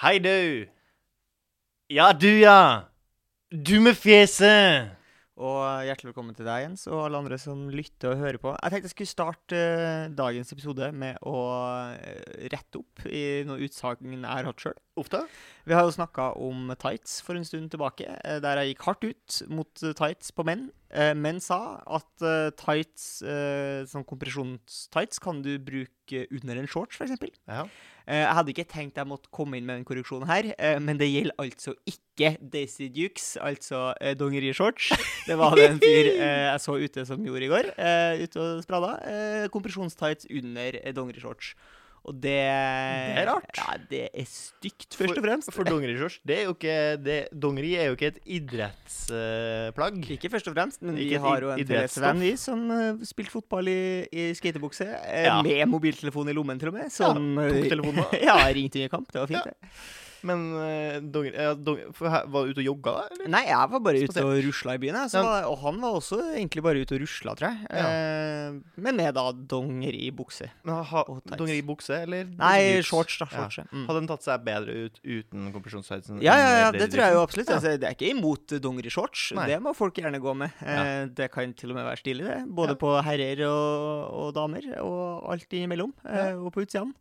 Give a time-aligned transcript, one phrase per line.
[0.00, 0.64] Hei, du.
[1.92, 2.88] Ja, du, ja.
[3.52, 4.94] Du med fjeset.
[5.36, 8.54] Og hjertelig velkommen til deg, Jens, og alle andre som lytter og hører på.
[8.54, 11.36] Jeg tenkte jeg skulle starte eh, dagens episode med å
[11.96, 14.76] eh, rette opp i noen utsagn jeg har hatt sjøl.
[15.00, 15.20] Ofte.
[15.68, 19.04] Vi har jo snakka om tights for en stund tilbake, eh, der jeg gikk hardt
[19.04, 20.70] ut mot eh, tights på menn.
[20.90, 26.98] Eh, Menn sa at eh, tights, eh, sånn kompresjonstights, kan du bruke under en shorts,
[27.00, 27.16] f.eks.
[27.48, 27.64] Ja.
[28.06, 30.98] Eh, Jeg hadde ikke tenkt jeg måtte komme inn med den korreksjonen her, eh, men
[31.00, 34.90] det gjelder altså ikke Daisy Dukes, altså eh, dongerishorts.
[35.26, 37.70] Det var det en fyr jeg så ute som gjorde i går,
[38.24, 38.94] ute og sprada.
[39.52, 41.54] Kompresjonstights under eh, dongerishorts.
[42.08, 43.50] Og det Det er rart.
[43.58, 45.50] Ja, det er stygt, først og fremst.
[45.52, 50.00] For dongerishorts, det jo ikke det, Dongeri er jo ikke et idrettsplagg.
[50.16, 53.04] Ikke først og fremst, men vi Ikke vi har jo en idrettsvenn vi som uh,
[53.06, 53.80] spilte fotball i,
[54.12, 55.40] i skatebukse, eh, Ja.
[55.44, 56.90] med mobiltelefon i lommen til og med.
[56.92, 58.20] Som, tok eh, telefonen da.
[58.30, 59.12] ja, ringte under kamp.
[59.12, 59.50] Det var fint, Ja.
[59.50, 59.99] det.
[60.26, 63.04] Men uh, donger, ja, donger, her, Var du ute og jogga, da?
[63.14, 63.28] Eller?
[63.32, 64.98] Nei, jeg var bare ute og rusla i byen.
[65.14, 65.22] Ja.
[65.48, 67.70] Og han var også egentlig bare ute og rusla, tror jeg.
[67.80, 70.50] Eh, men med da dongeribukse.
[70.66, 72.28] Dongeribukse, eller?
[72.40, 73.28] Nei, shorts, da.
[73.32, 73.66] Shorts, ja.
[73.72, 73.86] Mm.
[73.88, 76.20] Hadde den tatt seg bedre ut uten kompresjonstightsen?
[76.24, 77.50] Ja, ja, ja, det tror jeg jo absolutt.
[77.52, 77.58] Ja.
[77.60, 79.30] Altså, det er ikke imot dongerishorts.
[79.50, 80.52] Det må folk gjerne gå med.
[80.64, 82.40] Eh, Det kan til og med være stilig, det.
[82.48, 82.80] Både Ja.
[82.80, 85.92] på herrer og, og damer, og alt imellom.
[86.04, 86.94] Eh, og på utsiden.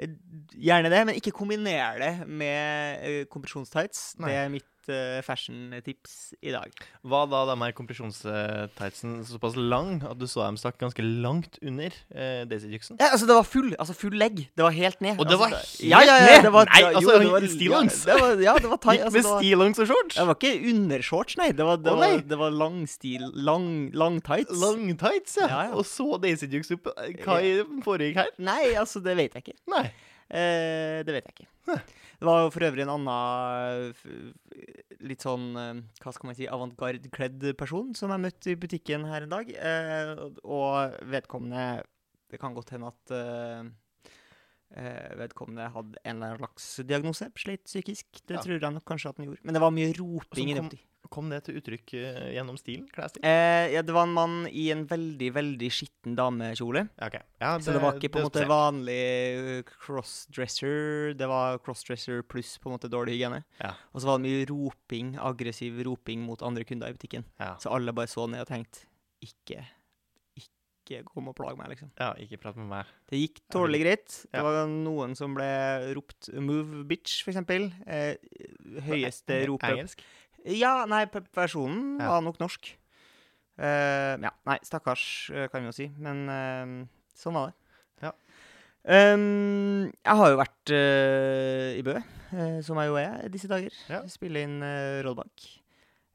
[0.00, 0.16] Eh,
[0.60, 4.16] Gjerne det, men ikke kombiner det med eh, kompresjonstights.
[4.20, 6.72] Det er mitt eh, fashion-tips i dag.
[7.02, 11.92] Var da de her kompresjonstightsen såpass lang at du så dem stakk ganske langt under
[12.14, 12.96] uh, Daisy Dukesen?
[13.00, 14.46] Ja, altså Det var full altså full legg.
[14.56, 15.18] Det var helt ned.
[15.18, 16.44] Og det altså, var helt ja, ja, ja, ned?
[16.46, 18.00] Det var, Nei, altså, jo, det var, stillongs?
[18.06, 19.04] Ja, det var, ja, det var tight.
[19.06, 20.16] Altså, med stillongs og shorts?
[20.16, 21.50] det var ikke undershorts, nei.
[21.56, 22.28] Det var, det Å, var, nei.
[22.32, 24.54] det var lang stil Lang, lang tights.
[24.60, 25.48] Lang tights, ja.
[25.50, 25.74] Ja, ja.
[25.78, 26.92] Og så Daisy Dukes opp.
[27.24, 28.30] Hva i- foregikk her?
[28.38, 29.58] Nei, altså, det vet jeg ikke.
[29.70, 29.88] Nei.
[30.30, 31.48] Eh, det vet jeg ikke.
[32.20, 33.94] Det var jo for øvrig en annen
[35.08, 39.24] litt sånn eh, hva skal man si, avantgarde-kledd person som jeg møtte i butikken her
[39.26, 39.50] en dag.
[39.50, 40.12] Eh,
[40.44, 41.82] og- vedkommende
[42.30, 43.64] Det kan godt hende at eh,
[44.78, 47.26] eh, vedkommende hadde en eller annen slags diagnose.
[47.34, 48.06] Slitt psykisk.
[48.24, 48.42] Det Ja.
[48.44, 49.40] tror jeg nok kanskje at han gjorde.
[49.42, 50.70] Men det var mye roping i den
[51.10, 52.86] kom- det til uttrykk eh, gjennom stilen?
[52.94, 53.24] Klesstil?
[53.26, 56.86] Eh, ja, det var en mann i en veldig, veldig skitten damekjole.
[57.00, 59.00] Ja, det, Så det var ikke på en måte vanlig
[59.40, 61.14] uh, crossdresser.
[61.18, 63.42] Det var crossdresser pluss på en måte dårlig hygiene.
[63.60, 63.74] Ja.
[63.92, 67.26] Og så var det mye roping, aggressiv roping mot andre kunder i butikken.
[67.40, 67.56] Ja.
[67.60, 68.86] Så alle bare så ned og tenkte
[69.24, 69.64] ikke,
[70.40, 71.90] ikke kom og plag meg, liksom.
[72.00, 72.88] ja, ikke prat med meg.
[73.10, 74.14] Det gikk tålelig greit.
[74.32, 75.50] Det var noen som ble
[75.98, 77.68] ropt 'move, bitch', for eksempel.
[77.86, 78.16] Eh,
[78.86, 80.02] høyeste ropet Engelsk?
[80.44, 82.08] Ja, nei, pe- personen Ja.
[82.14, 82.76] var nok norsk.
[83.60, 85.88] Uh, ja, nei, stakkars, eh, kan vi jo si.
[86.00, 87.56] Men uh, sånn var det.
[88.06, 88.12] Ja.
[88.88, 91.98] Um, jeg har jo vært uh, i Bø,
[92.64, 93.74] som jeg jo er disse dager.
[93.92, 94.00] Ja.
[94.08, 95.44] Spiller inn uh, Rollback.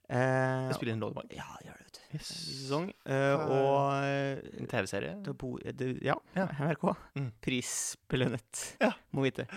[0.09, 1.30] Uh, Jeg spiller inn rolleball.
[1.34, 2.02] ja, gjør det, vet du.
[2.18, 2.28] Yes.
[2.30, 2.90] Sesong.
[3.09, 4.03] Og
[4.62, 5.16] En TV-serie?
[6.06, 6.46] ja, Ja.
[6.62, 6.84] NRK.
[7.18, 7.31] Mm.
[7.42, 8.92] Prisbelønnet, Ja.
[9.13, 9.47] må vite.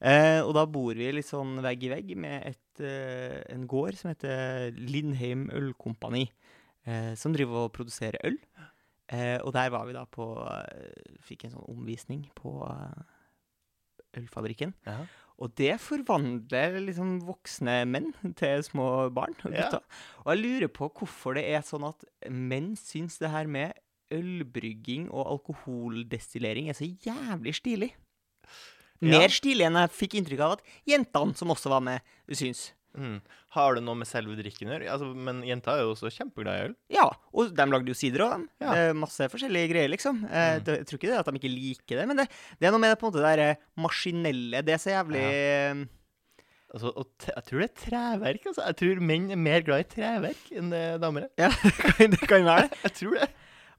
[0.00, 3.96] Eh, og da bor vi litt sånn vegg i vegg med et, eh, en gård
[3.96, 6.26] som heter Lindheim Ølkompani,
[6.86, 8.36] eh, som driver og produserer øl.
[9.08, 13.04] Eh, og der var vi da på eh, Fikk en sånn omvisning på eh,
[14.20, 14.74] ølfabrikken.
[14.86, 14.98] Ja.
[15.38, 19.66] Og det forvandler liksom voksne menn til små barn og Ja.
[19.70, 19.82] gutter.
[20.24, 23.72] Og jeg lurer på hvorfor det er sånn at menn syns det her med
[24.14, 27.92] ølbrygging og alkoholdestillering er så jævlig stilig.
[29.00, 29.18] Ja.
[29.18, 32.00] Mer stilig enn jeg fikk inntrykk av at jentene som også var med,
[32.32, 32.70] syns.
[32.96, 33.18] Mm.
[33.52, 34.86] Har det noe med selve drikken å gjøre?
[34.92, 36.74] Altså, men jenta er jo også kjempeglad i øl.
[36.94, 37.04] Ja,
[37.36, 38.48] og de lagde jo sider òg, de.
[38.64, 38.72] Ja.
[38.72, 40.22] Det er masse forskjellige greier, liksom.
[40.30, 40.64] Eh, Mm.
[40.64, 42.26] jeg tror ikke det at de ikke liker det, men det,
[42.58, 44.62] det er noe med det på en måte der eh, maskinelle.
[44.64, 45.74] Det er så jævlig ja.
[46.76, 46.90] Altså,
[47.30, 48.46] jeg tror det er treverk.
[48.50, 48.64] Altså.
[48.66, 51.30] Jeg tror menn er mer glad i treverk enn damer er.
[51.46, 51.50] Ja,
[52.16, 52.80] det kan være det.
[52.88, 53.28] Jeg tror det.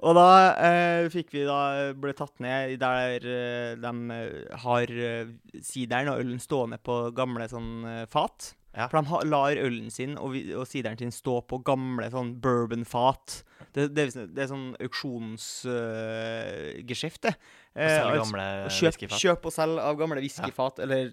[0.06, 0.25] Og da
[0.62, 5.25] eh, fikk vi da ble tatt ned der eh, de eh, har uh,
[5.66, 8.51] sideren og ølen stående på gamle sånn eh, fat.
[8.77, 8.86] Ja.
[8.92, 12.36] For de ha, lar ølen sin og, vi- og sideren sin stå på gamle sånn
[12.44, 13.39] bourbonfat.
[13.74, 17.33] Det, det, sånn- det er sånn auksjonsgeskjeft, det.
[17.33, 17.38] Og
[17.77, 21.12] Eh, altså, gamle og kjøp, kjøp og selg av gamle whiskyfat, eller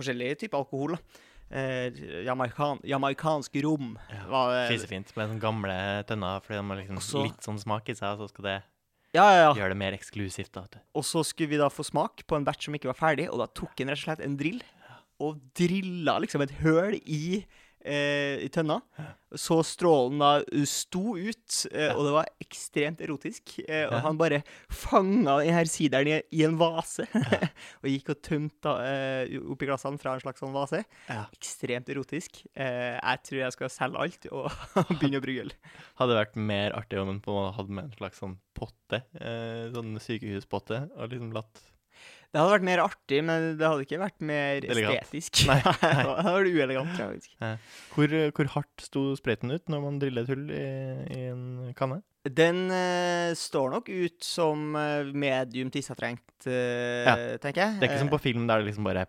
[0.00, 0.94] forskjellige typer alkohol.
[0.96, 1.00] da.
[1.50, 1.92] Eh,
[2.26, 3.98] jamaikan, jamaikansk rom.
[4.10, 7.88] Ja, det- Fisefint med den gamle tønner, fordi de har liksom Også, litt sånn smak
[7.88, 8.62] i seg, så skal det
[9.14, 9.54] Ja, ja, ja.
[9.54, 10.52] gjøre det mer eksklusivt.
[10.52, 10.64] da.
[10.94, 13.38] Og så skulle vi da få smak på en batch som ikke var ferdig, og
[13.38, 14.60] da tok han rett og slett en drill
[15.20, 17.46] og drilla liksom et høl i
[17.86, 18.80] eh, i tønna.
[19.36, 20.30] Så strålen da
[20.68, 23.56] sto ut, eh, og det var ekstremt erotisk.
[23.66, 24.42] Eh, og han bare
[24.72, 27.06] fanga denne sideren i, i en vase,
[27.82, 30.82] og gikk og tømte eh, oppi glassene fra en slags sånn vase.
[31.36, 32.42] Ekstremt erotisk.
[32.54, 34.50] Eh, jeg tror jeg skal selge alt og
[34.96, 35.54] begynne å brygge øl.
[36.00, 40.86] Hadde vært mer artig om en hadde med en slags sånn potte, eh, sånn sykehuspotte,
[40.96, 41.64] og liksom latt
[42.32, 44.98] Det hadde vært mer artig, men det hadde ikke vært mer Elegant.
[45.06, 45.44] estetisk.
[45.48, 47.32] Nei, det hadde vært uelegant, tror faktisk.
[47.94, 50.66] Hvor, hvor hardt sto sprøyten ut når man driller et hull i,
[51.16, 51.46] i en
[51.78, 52.02] kanne?
[52.26, 57.14] Den uh, står nok ut som eh, medium tissetrengt, uh, Ja.
[57.38, 57.76] tenker jeg.
[57.78, 59.06] Det er ikke som Eh, på film der det liksom bare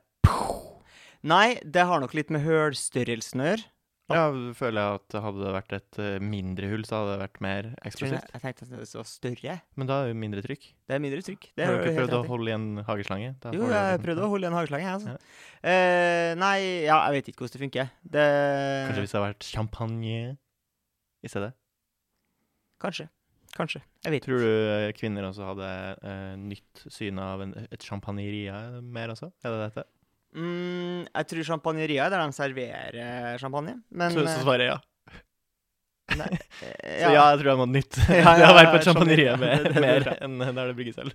[1.28, 3.66] Nei, det har nok litt med hølstørrelsen å gjøre.
[4.08, 7.42] Ja, føler jeg at hadde det vært et eh, mindre hull, så hadde det vært
[7.44, 8.30] mer eksplosivt.
[8.32, 9.56] jeg tenkte at det var større.
[9.76, 10.70] Men da er det jo mindre trykk.
[10.88, 11.50] Det er mindre trykk.
[11.60, 13.34] Det Har du ikke prøvd å holde i en hageslange?
[13.44, 15.18] Da Jo, jeg prøvde å holde i en hageslange, jeg, altså.
[15.18, 15.36] Ja.
[15.68, 16.56] Uh, nei,
[16.88, 17.92] ja, jeg vet ikke hvordan det funker.
[18.16, 18.26] Det
[18.88, 20.24] Kanskje hvis det hadde vært champagne
[21.28, 21.52] i stedet?
[22.80, 23.10] Kanskje.
[23.58, 23.84] Kanskje.
[24.06, 25.70] Jeg vet Tror du eh, kvinner også hadde
[26.00, 29.34] uh, nytt syn av en, et champagneria mer også?
[29.44, 29.88] Er det dette?
[30.36, 33.78] Mm, jeg tror champagneriet er der de serverer champagne.
[33.92, 34.80] Men så, så svarer jeg ja.
[36.18, 36.38] eh,
[37.06, 37.98] Så ja, jeg tror jeg må ha nytt.
[38.10, 40.76] Ja, ja, ja, har vært på et champagneria mer, Det- det er enn der det
[40.78, 41.14] brygges øl.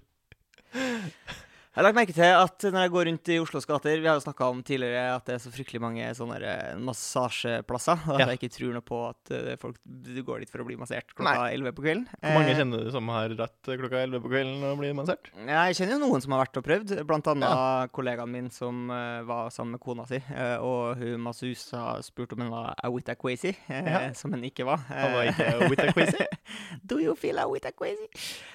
[1.73, 4.19] Jeg har lagt merke til at når jeg går rundt i Oslos gater Vi har
[4.19, 8.03] jo snakka om tidligere at det er så fryktelig mange sånne der massasjeplasser.
[8.13, 8.27] Og at Ja.
[8.29, 9.79] jeg ikke tror noe på at eh, folk
[10.27, 12.05] går dit for å bli massert klokka 11 på kvelden.
[12.21, 15.31] Hvor mange Eh, kjenner du som har dratt klokka 11 på kvelden og blitt massert?
[15.49, 19.23] Jeg kjenner jo noen som har vært og prøvd, blant annet kollegaen min som eh,
[19.33, 20.21] var sammen med kona si.
[20.29, 24.13] eh, og hun masseusa spurte om hun var a quazy, eh, Ja.
[24.13, 24.77] som hun ikke var.
[24.93, 26.27] Han var ikke awita quazy?
[26.85, 28.09] Do you feel a quazy?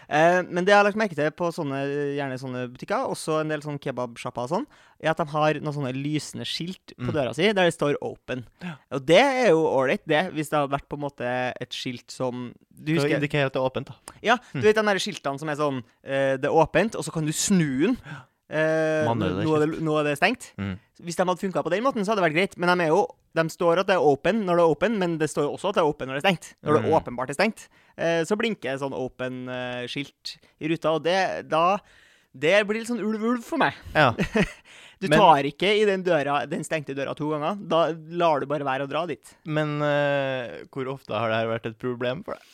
[0.08, 1.82] Eh, men det jeg har lagt merke til på sånne,
[2.16, 4.66] gjerne sånne butikker, også en del sånn kebabsjapper og sånn,
[5.02, 7.14] er at de har noen sånne lysende skilt på Mm.
[7.14, 8.44] døra si der det står 'open'.
[8.92, 12.10] Og det er jo ålreit, det, hvis det hadde vært på en måte et skilt
[12.12, 13.96] som Du Det husker indikerer at det er åpent, da.
[14.22, 14.62] ja, Mm.
[14.62, 17.32] du vet de skiltene som er sånn uh, Det er åpent, og så kan du
[17.32, 17.98] snu den.
[18.50, 20.54] Manuelle nå, er det, nå er det stengt.
[20.58, 20.80] Mm.
[21.04, 22.58] Hvis de hadde funka på den måten, så hadde det vært greit.
[22.58, 23.06] Men de, er jo,
[23.36, 25.70] de står at det er open når det er open, men det står jo også
[25.70, 26.56] at det er open når det er stengt.
[26.64, 26.94] Når det Mm.
[26.96, 27.68] åpenbart er stengt,
[28.00, 31.78] uh, så blinker sånn open-skilt i ruta, og det da
[32.38, 33.78] Det blir litt sånn ulv-ulv for meg.
[33.96, 34.12] Ja.
[34.98, 37.60] Du Men- tar ikke i den, døra, den stengte døra to ganger.
[37.70, 37.84] Da
[38.18, 39.30] lar du bare være å dra dit.
[39.46, 42.48] Men uh, hvor ofte har det her vært et problem for deg?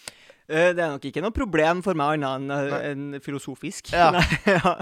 [0.52, 3.16] Uh, Det er nok ikke noe problem for meg annet enn Nei.
[3.16, 3.94] uh, filosofisk.
[3.96, 4.10] Ja.
[4.44, 4.74] Ja.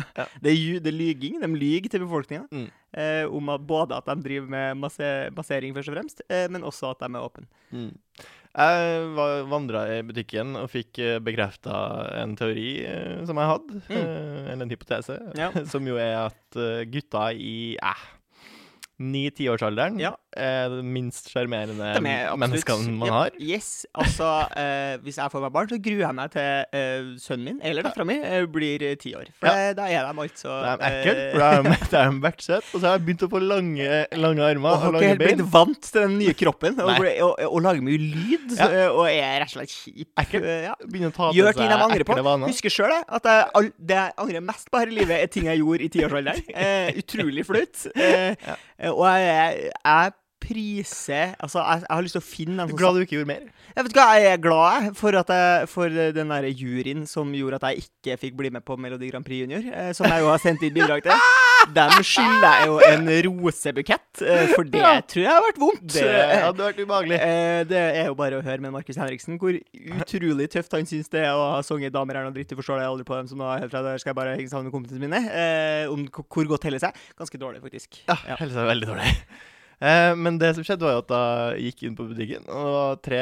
[0.41, 1.37] Det, er, det er lyging.
[1.43, 2.47] De lyger til befolkninga.
[2.49, 2.65] Mm.
[2.97, 6.65] Uh, om at både at de driver med masse, massering, først og fremst, eh, men
[6.65, 7.45] også at de er åpne.
[8.51, 11.73] Jeg vandra i butikken og fikk bekrefta
[12.19, 13.95] en teori eh, som jeg hadde, Mm.
[13.95, 15.51] eh, eller en hypotese, Ja.
[15.71, 18.03] som jo er at eh, gutta i eh,
[18.99, 20.15] ni-tiårsalderen Ja.
[20.31, 23.17] De minst sjarmerende er menneskene man har.
[23.29, 23.31] har.
[23.39, 23.85] Yes.
[23.97, 27.59] Altså, eh, hvis jeg får meg barn, så gruer jeg meg til eh, sønnen min,
[27.63, 29.27] eller dattera mi, eh, blir eh, ti år.
[29.39, 29.55] For Ja.
[29.71, 32.63] det- da er de altså De er ekle, for da er de- de vært søte,
[32.73, 35.07] og så har jeg begynt å få lange, lange armer og og, har ikke lange
[35.11, 35.37] helt bein.
[35.37, 38.67] blitt vant til den nye kroppen og, ble- og, og lager mye lyd Ja.
[38.71, 40.07] eh, og er rett og slett kjip.
[40.17, 40.43] Ekkel.
[40.43, 40.75] Eh, ja.
[40.85, 42.15] Begynner å ta Gjør ting de angrer på.
[42.23, 42.47] vaner.
[42.47, 45.45] Husker sjøl at jeg, all, det jeg angrer mest på her i livet, er ting
[45.45, 46.43] jeg gjorde i tiårsalderen.
[46.61, 47.87] Eh, utrolig flaut.
[47.95, 48.55] Eh, Ja.
[48.79, 52.79] eh, og jeg, jeg priser Altså, jeg, jeg har lyst til å finne en sånn
[52.79, 53.45] Glad du ikke gjorde mer.
[53.75, 57.59] Jeg vet hva, jeg er glad for, at jeg, for den der juryen som gjorde
[57.61, 60.31] at jeg ikke fikk bli med på Melodi Grand Prix Junior, eh, som jeg jo
[60.31, 61.13] har sendt inn bidrag til.
[61.77, 64.81] Dem skylder jeg jo en rosebukett, eh, for det
[65.13, 65.85] tror jeg har vært vondt.
[65.93, 66.07] Det
[66.41, 67.19] hadde vært ubehagelig.
[67.21, 69.55] Eh, det er jo bare å høre med Markus Henriksen hvor
[70.01, 72.81] utrolig tøft han syns det er å ha sunget 'Damer er noe dritt', du forstår
[72.81, 74.75] det aldri på dem som nå helt fra der skal jeg bare henge sammen med
[74.75, 75.21] kompisene mine.
[75.29, 76.97] Eh, om hvor godt heller seg.
[77.19, 78.01] Ganske dårlig, faktisk.
[78.09, 78.35] Ja, Ja.
[78.41, 79.15] helse er veldig dårlig.
[79.81, 82.73] Eh, men det som skjedde, var jo at jeg gikk inn på butikken, og det
[82.75, 83.21] var tre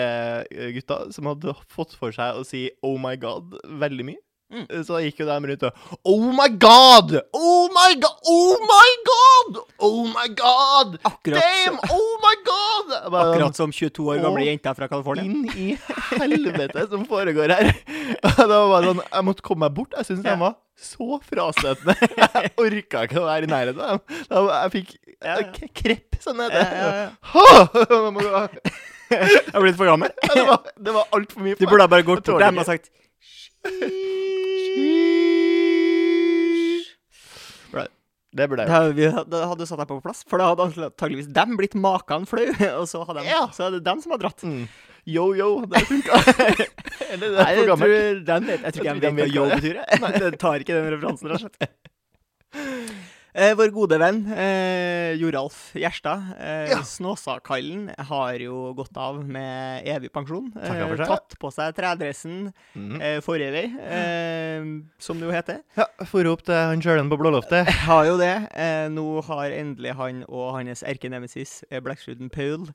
[0.75, 4.22] gutter som hadde fått for seg å si 'oh my god' veldig mye.
[4.50, 4.65] Mm.
[4.65, 7.12] Eh, Så gikk jo de rundt og 'oh my god'!
[7.38, 8.15] Oh my god!
[8.25, 9.60] Oh my god!
[9.79, 10.98] Oh my god!
[11.06, 11.77] Akkurat, Damn!
[11.89, 13.12] Oh my god!
[13.12, 15.24] Bare, akkurat som 22 år gamle jenter fra California.
[15.24, 15.77] Inn i
[16.18, 17.70] helvete som foregår her.
[18.39, 19.94] Det var bare sånn, Jeg måtte komme meg bort.
[19.98, 20.34] Jeg syntes Ja.
[20.34, 21.96] de var så frastøtende.
[22.18, 24.50] Jeg orka ikke å være i nærheten av dem.
[24.50, 25.38] Jeg fikk ja.
[25.75, 27.12] krepp, sånn heter det.
[29.10, 30.12] Jeg ble litt er blitt for gammel.
[30.22, 32.68] Det var, det var altfor mye Du burde ha bare gått bort til dem og
[32.68, 32.91] sagt
[38.30, 41.56] Det burde Det jeg vi, hadde satt deg på plass, for da hadde antakeligvis dem
[41.58, 42.46] blitt maken flau,
[42.80, 43.48] og så, hadde de, Ja.
[43.56, 44.44] så er det dem som har dratt.
[44.46, 44.68] Mm.
[45.10, 46.20] Yo, yo, det funka.
[47.10, 48.25] Eller det Nei, er jeg for tror, gammelt.
[48.30, 49.80] dem vet, jeg tror ikke Jeg vet hva yo betyr.
[49.80, 49.88] jeg.
[50.22, 51.58] Det tar ikke den referansen, rett og slett.
[53.34, 56.80] Eh, vår gode venn eh, Joralf Gjerstad, eh, Ja.
[56.82, 60.48] Snåsakallen, har jo gått av med evig pensjon.
[60.58, 63.02] Eh, tatt på seg tredressen Mhm.
[63.02, 64.66] eh, forevig, eh,
[64.98, 65.62] som det jo heter.
[65.78, 67.68] Ja, For opp til han sjølen på blåloftet.
[67.86, 68.50] Har jo det.
[68.52, 72.68] Eh, nå har endelig han og hans erkenemesis, eh, Blackshrooden Paul,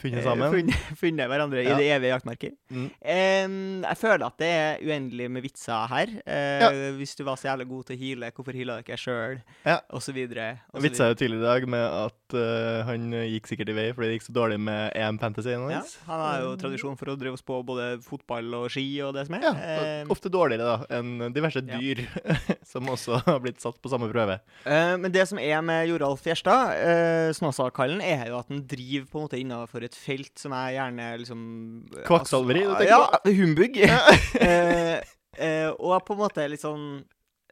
[0.00, 0.50] Funnet eh, sammen.
[0.54, 1.74] funnet, funnet hverandre Ja.
[1.76, 2.52] i det evige jaktmarker.
[2.72, 2.86] Mm.
[2.88, 6.12] Um, jeg føler at det er uendelig med vitser her.
[6.24, 9.38] Eh, Hvis du var så jævlig god til å heale, hvorfor heala du ikke sjøl?
[9.66, 9.78] Ja.
[9.92, 10.48] Og så videre.
[10.72, 14.08] og Vitsa jo tidligere i dag med at uh, han gikk sikkert i vei fordi
[14.10, 15.50] det gikk så dårlig med EM Fantasy.
[15.52, 19.14] Ja, han har jo tradisjon for å drive oss på både fotball og ski og
[19.18, 19.44] det som er.
[19.44, 19.52] Ja,
[20.04, 21.76] um, Ofte dårligere da enn diverse Ja.
[21.76, 22.04] dyr
[22.70, 24.38] som også har blitt satt på samme prøve.
[24.64, 29.06] Uh, men det som er med Joralf Gjerstad, uh, Snåsakallen, er jo at han driver
[29.10, 31.40] på en måte innenfor et felt som er gjerne liksom
[31.98, 33.00] eh, Kvakksalveri, altså, Ja,
[33.40, 33.80] humbug.
[34.40, 34.98] Eh,
[35.36, 37.02] eh, og på en måte litt sånn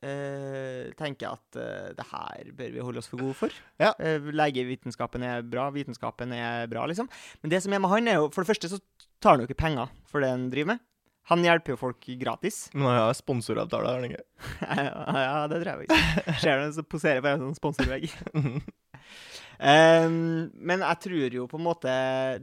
[0.03, 3.55] eh, tenker at eh, det her bør vi holde oss for gode for.
[3.83, 3.93] Ja.
[3.99, 7.11] Eh, legevitenskapen er bra, vitenskapen er bra, liksom.
[7.43, 8.81] Men det som er med han, er jo For det første så
[9.19, 10.85] tar han jo ikke penger for det han driver med.
[11.29, 12.71] Han hjelper jo folk gratis.
[12.73, 14.23] Men han har sponsoravtale, har han ikke?
[14.65, 16.39] ja, det tror jeg faktisk.
[16.41, 18.07] Ser du så poserer på en sånn sponsorvegg.
[19.59, 21.95] Ehm, men jeg tror jo på en måte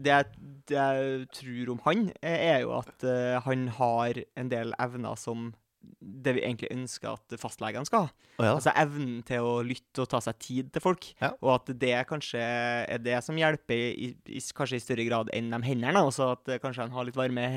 [0.03, 0.25] Det jeg,
[0.67, 5.15] det jeg tror om han, eh, er jo at uh, han har en del evner
[5.19, 5.53] som
[5.99, 8.11] det vi egentlig ønsker at fastlegene skal ha.
[8.35, 8.53] Oh, ja.
[8.55, 11.07] Altså evnen til å lytte og ta seg tid til folk.
[11.21, 11.31] Ja.
[11.39, 15.53] Og at det kanskje er det som hjelper i, i, kanskje i større grad enn
[15.53, 16.03] de hendene.
[16.05, 17.47] Også at eh, kanskje han har litt varme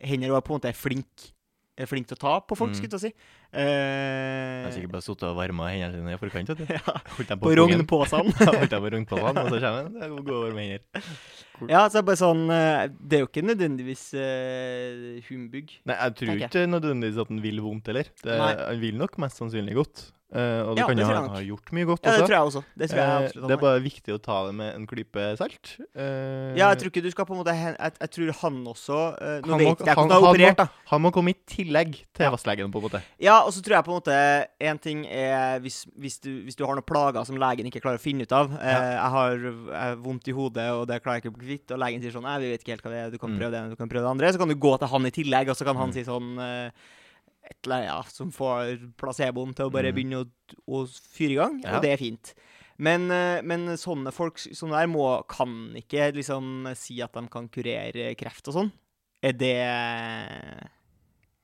[0.00, 1.28] hender og er på en måte flink,
[1.76, 2.76] er flink til å ta på folk, Mm.
[2.78, 3.10] skulle jeg si.
[3.52, 3.60] Eh.
[3.60, 6.48] Jeg Eh, har sikkert bare sittet og varma hendene sine i forkant.
[6.48, 6.64] vet du.
[6.76, 7.60] ja, Holdt dem på pungen.
[7.62, 8.32] rognposene.
[8.40, 9.92] Holdt dem på rognposene, og så kommer han.
[10.00, 11.12] Det går over med hender.
[11.68, 15.72] ja, så er det bare sånn eh, Det er jo ikke nødvendigvis uh, humbug.
[15.88, 18.10] Nei, jeg tror ikke nødvendigvis at han vil vondt heller.
[18.22, 20.06] Det, han vil nok mest sannsynlig godt.
[20.36, 22.46] Eh, og du Ja, kan jo ha, ha gjort mye godt Ja, det tror jeg
[22.50, 22.60] også.
[22.76, 25.70] Det tror jeg uh, det er bare viktig å ta det med en klype salt.
[25.96, 28.98] Uh, Ja, jeg tror ikke du skal på en måte Jeg, jeg tror han også
[29.16, 30.66] Nå Han må- vet jeg ikke han- om han har operert, da.
[30.92, 32.30] Han må komme i tillegg til Ja.
[32.34, 33.02] fastlegen, på en måte.
[33.18, 36.56] Ja, og så tror jeg på en måte En ting er hvis, hvis, du, hvis
[36.56, 38.50] du har noen plager som legen ikke klarer å finne ut av.
[38.52, 38.80] Ja.
[38.92, 41.70] jeg har jeg vondt i hodet, og det klarer jeg ikke å bli kvitt.
[41.72, 43.10] Og legen sier sånn Nei, vi vet ikke helt hva det er.
[43.10, 43.38] Du kan Mm.
[43.40, 44.32] prøve det, du kan prøve det andre.
[44.32, 45.94] Så kan du gå til han i tillegg, og så kan han Mm.
[45.94, 46.72] si sånn
[47.50, 49.94] et eller annet ja, som får placeboen til å bare Mm.
[49.96, 50.28] begynne å,
[50.68, 50.84] å
[51.16, 51.76] fyre i gang, Ja.
[51.76, 52.34] og det er fint.
[52.78, 57.48] Men, eh, men sånne folk som der må, kan ikke liksom si at de kan
[57.48, 58.72] kurere kreft og sånn.
[59.22, 59.56] Det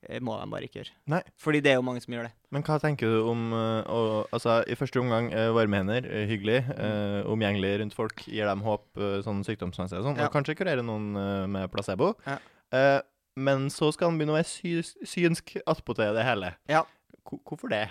[0.03, 0.93] eh, må de bare ikke gjøre.
[1.13, 1.21] Nei.
[1.39, 2.33] Fordi det er jo mange som gjør det.
[2.53, 4.01] Men hva tenker du om eh, å
[4.33, 8.85] Altså, i første omgang, varme hender, hyggelig, eh, omgjengelig rundt folk, gir dem håp
[9.25, 10.27] sånn sykdomsmessig og sånn, Ja.
[10.27, 11.13] og kanskje kurere noen
[11.51, 12.13] med placebo.
[12.27, 12.37] Ja.
[12.73, 13.01] Eh,
[13.35, 16.53] men så skal han begynne å være sy synsk attpåtil det hele.
[16.69, 16.83] Ja.
[17.23, 17.87] H Hvorfor det?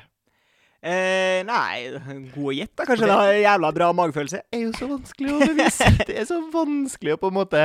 [0.83, 1.93] Eh, nei,
[2.35, 2.85] god gjett, da.
[2.89, 4.41] Kanskje det har jævla bra magefølelse.
[4.51, 5.91] Det er jo så vanskelig å bevise.
[6.09, 7.61] Det er så vanskelig å på en måte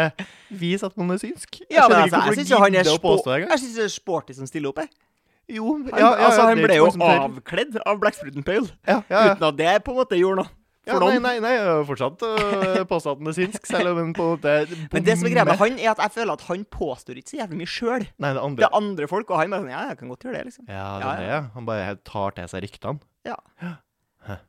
[0.53, 1.63] vise at man er synsk.
[1.65, 3.39] Ja, men altså, jeg syns han er påstå.
[3.41, 4.93] Jeg synes det er sporty som stiller opp, jeg.
[5.57, 9.33] Jo, Han, ja, ja, altså, han ble jo avkledd av Blackspruten Pale, Ja, ja, ja.
[9.33, 10.51] uten at det på en måte gjorde noe
[10.87, 14.27] Ja, nei, nei, nei, jeg fortsatt uh, påstå at er synsk, selv om han på
[14.27, 14.53] en måte
[14.93, 17.33] Men det som er greia med han, er at jeg føler at han påstår ikke
[17.33, 18.07] så jævlig mye sjøl.
[18.07, 20.39] Det Det andre er andre folk, og han bare sånn Ja, jeg kan godt gjøre
[20.39, 20.65] det, liksom.
[20.69, 21.41] Ja, det Ja, er det.
[21.57, 23.77] Han bare tar til seg ryktene.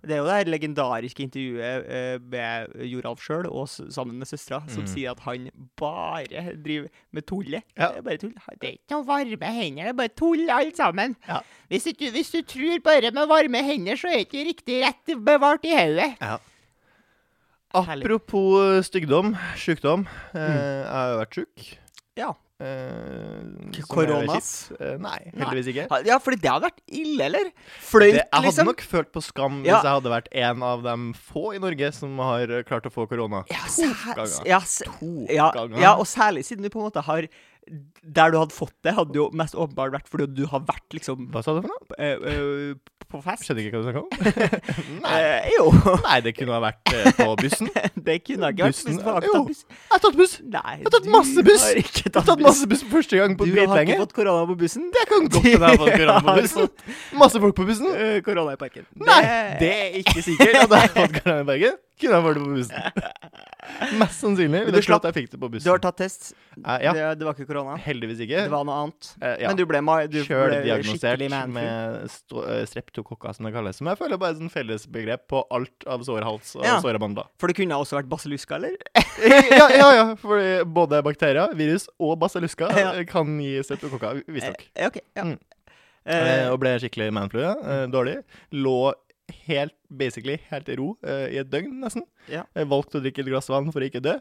[0.02, 4.82] Det er jo det legendariske intervjuet eh, med Joralf sjøl, og sammen med søstera, som
[4.82, 4.88] Mm.
[4.90, 7.62] sier at han bare driver med tullet.
[7.76, 7.88] Ja.
[7.92, 8.34] Det er bare tull.
[8.60, 11.16] Det er ikke noen varme hender, det er bare tull, alt sammen.
[11.28, 11.40] Ja.
[11.68, 15.14] Hvis, du, hvis du tror bare med varme hender, så er det ikke riktig rett
[15.24, 16.14] bevart i hodet.
[16.20, 16.36] Ja.
[17.74, 20.06] Apropos stygdom, sjukdom.
[20.32, 20.40] Mm.
[20.40, 21.66] jeg har jo vært sjuk.
[22.16, 22.30] Ja.
[22.58, 24.48] Eh, er Koronas?
[24.80, 25.84] Eh, nei, heldigvis ikke.
[26.08, 27.50] Ja, fordi det hadde vært ille, eller?
[27.86, 28.66] Fløyt, Det, jeg hadde liksom.
[28.72, 29.76] nok følt på skam Ja.
[29.78, 32.90] hvis jeg hadde vært en av de få i Norge som har eh, klart å
[32.90, 33.44] få korona.
[33.52, 33.86] Ja, To
[34.16, 34.42] ganger.
[34.48, 35.78] Ja, To ja, ganger.
[35.80, 37.28] ja, og særlig siden du på en måte har
[38.02, 41.28] Der du hadde fått det, hadde jo mest åpenbart vært fordi du har vært liksom
[41.30, 42.74] Hva sa du for noe?
[43.08, 43.44] På fest.
[43.46, 44.08] Skjønner ikke hva du snakker om.
[45.04, 45.16] Nei.
[45.18, 45.64] Eh, jo.
[46.06, 47.70] Nei, det kunne ha vært eh, på bussen.
[48.08, 49.32] Det kunne ikke vært Bussen, Jeg har jo.
[49.34, 49.64] tatt buss.
[49.90, 50.34] har tatt buss!
[50.54, 51.64] Nei, har tatt masse buss.
[51.66, 54.14] har ikke Jeg har tatt masse buss for første gang på Du har ikke fått
[54.16, 54.86] korona på bussen.
[54.94, 56.70] Det kan godt hende jeg har fått korona på bussen.
[57.24, 57.90] Masse folk på bussen.
[57.96, 58.86] Eh, korona i parken.
[59.02, 59.20] Nei,
[59.60, 61.76] det er ikke sikkert at jeg har fått korona i Bergen.
[62.00, 63.98] Kunne ha fått det på bussen.
[63.98, 65.64] Mest sannsynlig vil du slapp- jeg fikk det på bussen.
[65.66, 66.30] Du har tatt test.
[66.58, 67.76] Eh, ja, Det, det var ikke korona.
[67.78, 68.44] heldigvis ikke.
[68.46, 69.08] Det var noe annet.
[69.20, 69.48] Eh, ja.
[69.50, 71.52] Men du ble, du ble diagnosert skikkelig manful.
[71.58, 73.76] med streptokokka, eh, som det kalles.
[73.78, 76.78] Som jeg føler bare er et fellesbegrep på alt av såre hals og Ja.
[76.80, 77.26] såre mandler.
[77.38, 78.76] For det kunne også vært basilluska, eller?
[79.60, 80.06] ja, ja, ja.
[80.16, 82.92] Fordi både bakterier, virus og basilluska Ja.
[82.94, 84.68] eh, kan gi streptokokka, visstnok.
[84.76, 85.22] Eh, ok, ja.
[85.24, 85.38] Mm.
[86.08, 87.50] Eh, Eh, og ble skikkelig manflue.
[87.68, 88.22] Eh, dårlig.
[88.56, 88.94] Lå
[89.48, 92.04] helt, basically, helt i ro uh, i et døgn, nesten.
[92.30, 92.46] Ja.
[92.56, 94.18] Jeg valgte å drikke et glass vann for å ikke dø.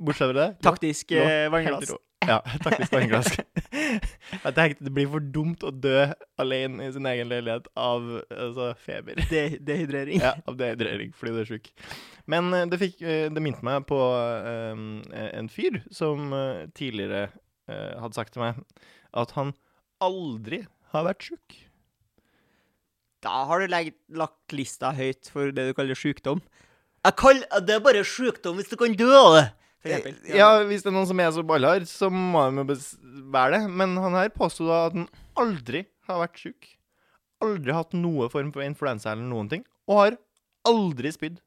[0.00, 0.50] Bortsett fra det.
[0.64, 1.90] Taktisk lå eh, i vannglass.
[1.92, 1.98] ro.
[2.28, 3.34] Ja, taktisk vannglass.
[4.44, 6.04] jeg tenkte det blir for dumt å dø
[6.40, 9.20] alene i sin egen leilighet av altså, feber.
[9.32, 10.20] De dehydrering.
[10.22, 11.70] Ja, av dehydrering fordi du er sjuk.
[12.30, 17.28] Men eh, det, fikk, eh, det minte meg på um, en fyr som eh, tidligere
[17.70, 18.60] uh, hadde sagt til meg
[19.16, 19.54] at han
[20.04, 20.64] aldri
[20.94, 21.58] har vært sjuk.
[23.24, 26.40] Da har du legg, lagt lista høyt for det du kaller sykdom.
[27.04, 29.46] Jeg kall, det er bare sykdom hvis du kan dø av det.
[29.84, 32.64] Eh, Ja, hvis det er noen som er så ballhard, så må han jo
[33.32, 33.62] være det.
[33.72, 35.06] Men han her påsto da at han
[35.40, 36.68] aldri har vært sjuk.
[37.40, 39.64] Aldri hatt noe form for influensa eller noen ting.
[39.88, 40.18] Og har
[40.68, 41.38] aldri spydd.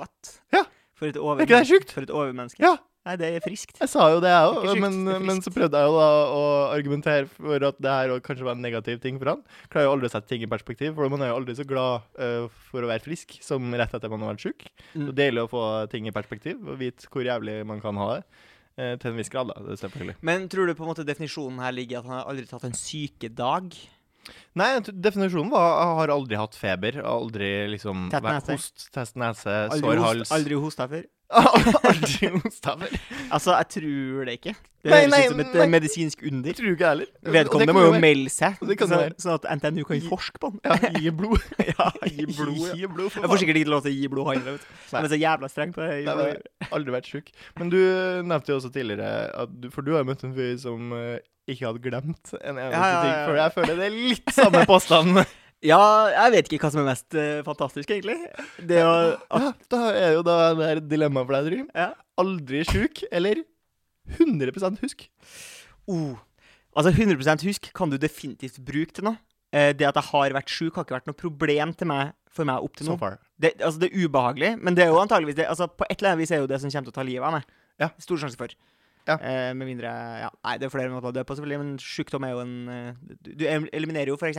[0.00, 0.38] What?
[0.52, 0.64] Ja.
[0.96, 1.52] For et Er overmenneske.
[1.52, 1.92] ikke det sjukt?
[1.92, 2.62] For et overmenneske.
[2.64, 2.76] Ja.
[3.02, 3.80] Nei, det er friskt.
[3.82, 7.26] Jeg sa jo det, jeg òg, men, men så prøvde jeg jo da å argumentere
[7.34, 9.40] for at det her kanskje var en negativ ting for han.
[9.72, 12.06] Klarer jo aldri å sette ting i perspektiv, for man er jo aldri så glad
[12.22, 14.68] uh, for å være frisk som rett etter man har vært sjuk.
[14.94, 15.08] Mm.
[15.08, 18.12] Det er deilig å få ting i perspektiv og vite hvor jævlig man kan ha
[18.14, 18.22] det.
[18.78, 19.64] Uh, til en viss grad, da.
[19.66, 20.14] Det selvfølgelig.
[20.30, 22.68] Men tror du på en måte definisjonen her ligger i at han har aldri tatt
[22.70, 23.74] en sykedag?
[24.58, 27.00] Nei, definisjonen var jeg har aldri hatt feber.
[27.08, 30.32] Aldri liksom vært host, test nese, sår hals.
[30.34, 31.08] aldri hosta før?
[31.32, 32.74] Aldri hosta.
[33.32, 34.54] Altså, jeg tror det ikke.
[34.82, 35.62] Det høres ut som et nei.
[35.62, 36.54] eh, medisinsk under.
[36.58, 37.10] Tror ikke heller.
[37.36, 40.62] Vedkommende må jo melde seg, Det så, sånn at NTNU kan Gi- forske på den.
[40.66, 41.44] Ja, gi blod.
[41.70, 42.74] ja, gi blod, ja.
[42.80, 44.56] Gi blod, Jeg får sikkert ikke lov til å gi blod heller.
[44.58, 44.78] vet du.
[44.96, 45.04] Nei.
[45.14, 46.00] Så jævla streng på det.
[46.08, 47.30] Nei, nei, aldri vært sjuk.
[47.60, 47.78] Men du
[48.26, 51.20] nevnte jo også tidligere du, For du har jo møtt en fyr som eh,
[51.50, 53.38] ikke hadde glemt en eneste Ja, ja, ja, ting For.
[53.38, 55.22] Jeg føler det er litt samme påstand.
[55.62, 55.78] Ja,
[56.10, 58.18] jeg vet ikke hva som er mest uh, fantastisk, egentlig.
[58.58, 61.68] Det å at, ja, da er jo da det her dilemmaet for deg, Trym.
[61.78, 61.92] ja.
[62.22, 63.44] Aldri sjuk eller
[64.18, 65.06] 100 husk.
[65.86, 66.18] oh.
[66.74, 69.20] Altså, 100 husk kan du definitivt bruke til noe.
[69.52, 72.48] Eh, det at jeg har vært sjuk, har ikke vært noe problem til meg, for
[72.48, 73.00] meg opp til So nå.
[73.00, 73.18] far.
[73.36, 76.14] Det, altså, det er ubehagelig, men det er jo antageligvis det, altså, På et eller
[76.14, 77.50] annet vis er jo det som kommer til å ta livet av meg.
[77.82, 77.90] Ja.
[78.00, 78.54] Stor sjanse for.
[79.08, 79.16] Ja.
[79.18, 79.90] Eh, med mindre
[80.22, 82.52] ja, Nei, det er flere måter å dø på, selvfølgelig, men sykdom er jo en
[82.70, 84.38] eh, Du, du eliminerer jo f.eks.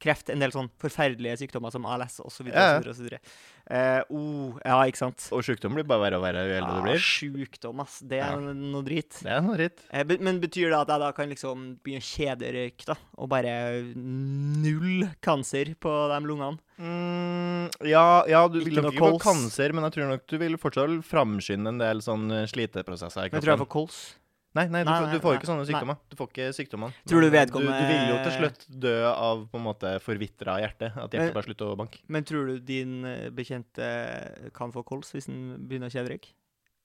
[0.00, 2.48] kreft, en del sånn forferdelige sykdommer som ALS osv.
[2.48, 3.20] Ja, ja.
[3.68, 5.26] Uh, oh, ja, ikke sant?
[5.36, 7.02] Og sjukdom blir bare verre og verre jo eldre du Ah, blir.
[7.04, 7.98] Sjukdom, ass.
[8.00, 8.52] Det er Ja.
[8.56, 9.18] noe dritt.
[9.20, 9.82] Det er noe dritt.
[9.92, 12.94] Eh, men betyr det at jeg da kan liksom begynne å kjederøyke, da?
[13.18, 13.52] Og bare
[13.94, 16.58] null cancer på de lungene?
[16.78, 20.38] Mm, ja, ja, du Ikke vil nok ikke få kanser, men jeg tror nok du
[20.38, 23.98] vil fortsatt framskynde en del sånn eh, sliteprosesser Jeg tror jeg får kols.
[24.56, 25.96] Nei, nei, du, Nei, får- nei, du får ikke sånne sykdommer.
[26.08, 26.94] Du får ikke sykdommene.
[27.06, 30.54] Tror du vedkommende- Du, du vil jo til slutt dø av på en måte forvitra
[30.62, 30.88] hjerte.
[30.96, 31.98] At hjertet Men- bare slutter å banke.
[32.08, 36.32] Men tror du din eh, bekjente kan få kols hvis han begynner å kjederøyke?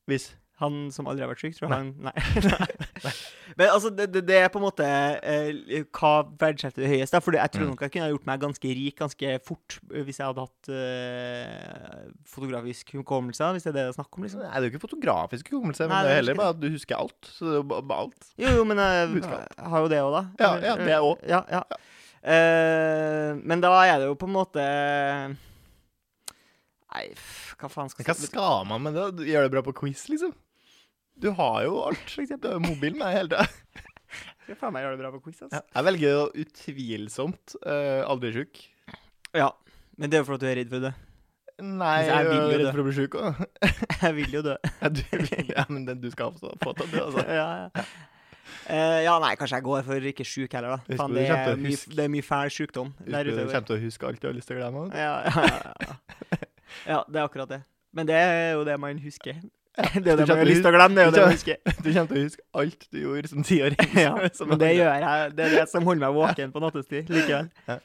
[0.08, 1.78] Hvis Han som aldri har vært syk, tror Nei.
[1.80, 3.12] han Nei.
[3.58, 7.12] Men altså, det, det, det er på en måte eh, Hva verdsetter du høyest?
[7.16, 7.20] da?
[7.26, 7.72] For jeg tror Mm.
[7.74, 12.04] nok jeg kunne gjort meg ganske rik ganske fort eh, hvis jeg hadde hatt eh,
[12.30, 14.44] fotografisk hukommelse, hvis det er det det er snakk om, liksom.
[14.46, 16.54] Nei, det er jo ikke fotografisk hukommelse, men Nei, det det er er heller bare
[16.56, 17.32] at du husker alt.
[17.34, 18.30] Så det er bare alt.
[18.46, 19.24] Jo, jo, men jeg,
[19.58, 20.24] jeg har jo det òg, da.
[20.46, 21.26] Ja, ja, det òg.
[21.34, 21.64] Ja, ja.
[22.24, 24.64] Eh, men da er det jo på en måte
[26.94, 27.08] Nei,
[27.58, 29.08] hva faen skal Hva skal man med det?
[29.18, 30.36] Du Gjør det bra på quiz, liksom?
[31.18, 32.04] Du har jo alt.
[32.14, 33.82] Du har jo mobilen med hele tida.
[34.44, 35.64] Skal faen meg gjøre det bra på quiz, altså.
[35.64, 38.62] Jeg velger jo utvilsomt uh, aldri sjuk.
[39.34, 39.50] Ja.
[39.98, 40.94] Men det er jo fordi du er redd for det.
[41.64, 43.44] Nei, jeg jeg er jo redd for å bli sjuk òg.
[44.04, 44.56] Jeg vil jo dø.
[44.82, 45.04] Ja, du,
[45.54, 47.24] ja, men den du skal få, få til, du, altså.
[47.40, 47.86] ja, ja.
[48.64, 50.98] Uh, ja, nei, kanskje jeg går for ikke sjuk heller, da.
[51.00, 53.36] Fan, det, er å mye, det er mye fæl sjukdom der ute.
[53.38, 54.84] du kommer til å huske alt du har lyst til å glemme.
[54.96, 55.44] Ja, ja,
[55.84, 55.96] ja,
[56.86, 56.92] ja.
[56.96, 57.62] ja, det er akkurat det.
[57.94, 59.42] Men det er jo det man husker.
[59.74, 60.96] Det er jo det man har lyst til å glemme.
[60.96, 61.56] Det er jo det man husker.
[61.84, 63.88] Du kommer til å huske alt du gjorde som tiåring.
[64.06, 64.12] Ja,
[64.46, 65.32] men det gjør jeg.
[65.38, 67.50] Det er det som holder meg våken på nattestid likevel.
[67.70, 67.80] Ja.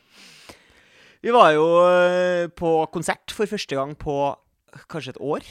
[1.24, 4.18] Vi var jo eh, på konsert for første gang på
[4.92, 5.48] kanskje et år,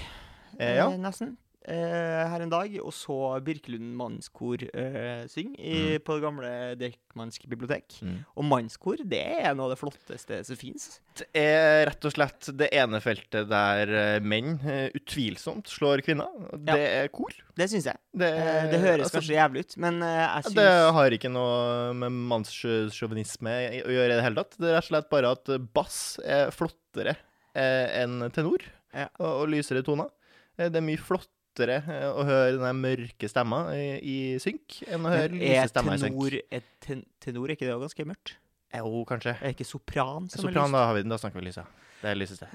[0.58, 0.88] Eh, ja.
[0.90, 1.36] eh, nesten.
[1.68, 6.00] Eh, her en dag, og så Birkelund mannskor eh, synge Mm.
[6.06, 7.98] på det gamle Deichmansk bibliotek.
[8.08, 8.22] Mm.
[8.40, 10.86] Og mannskor det er noe av det flotteste som fins.
[11.20, 14.56] Det er rett og slett det ene feltet der eh, menn
[14.96, 16.32] utvilsomt slår kvinner.
[16.56, 17.36] Det er kor.
[17.58, 18.00] Det syns jeg.
[18.16, 18.32] Det,
[18.72, 20.70] det høres altså, kanskje jævlig ut, men jeg syns Det
[21.02, 24.56] har ikke noe med mannssjåvinisme å gjøre i det hele tatt.
[24.56, 27.18] Det er rett og slett bare at bass er flottere
[27.58, 29.10] enn tenor Ja.
[29.20, 30.08] og, og lysere toner.
[30.58, 31.34] Det er mye flottere
[31.66, 35.98] eh, å høre den mørke stemma i, i synk enn å høre lyse er stemmer
[35.98, 36.14] i synk.
[36.14, 38.36] tenor, er ten, tenor er ikke det også ganske mørkt?
[38.78, 39.34] Jo, kanskje.
[39.42, 40.62] Er ikke sopran som Sopran, er lyst?
[40.62, 41.66] Sopran, da, har vi, da snakker vi lyse.
[42.02, 42.50] Det er lyseste.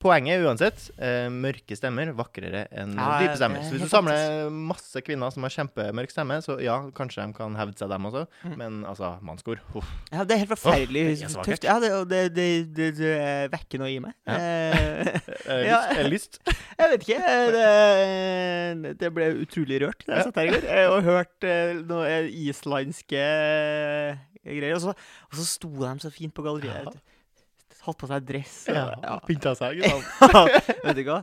[0.00, 3.60] Poenget er uansett eh, mørke stemmer vakrere enn Ja, dype stemmer.
[3.60, 7.34] er Så hvis du samler masse kvinner som har kjempemørk stemme, så ja, kanskje de
[7.36, 8.22] kan hevde seg, dem også.
[8.48, 8.54] Mm.
[8.62, 9.90] Men altså, mannskor uff.
[10.08, 11.68] Ja, det er helt forferdelig det er tøft.
[11.68, 13.12] Ja, det, det, det, det, det
[13.52, 14.16] vekker noe i meg.
[14.24, 14.40] Ja.
[14.40, 15.78] Eh, Eh, Ja.
[16.06, 17.36] lyst, eh, jeg vet ikke.
[17.54, 21.80] Det, det ble utrolig rørt da jeg satt her i går eh, og hørte eh,
[21.88, 24.76] noen islandske eh, greier.
[24.78, 26.88] Og så, og så sto de så fint på galleriet.
[26.88, 27.19] Ja.
[27.80, 28.54] Hatt på seg dress.
[28.68, 29.14] Og, Ja, ja.
[29.24, 30.42] Pynta seg, gutta.
[30.84, 31.18] Vet du hva?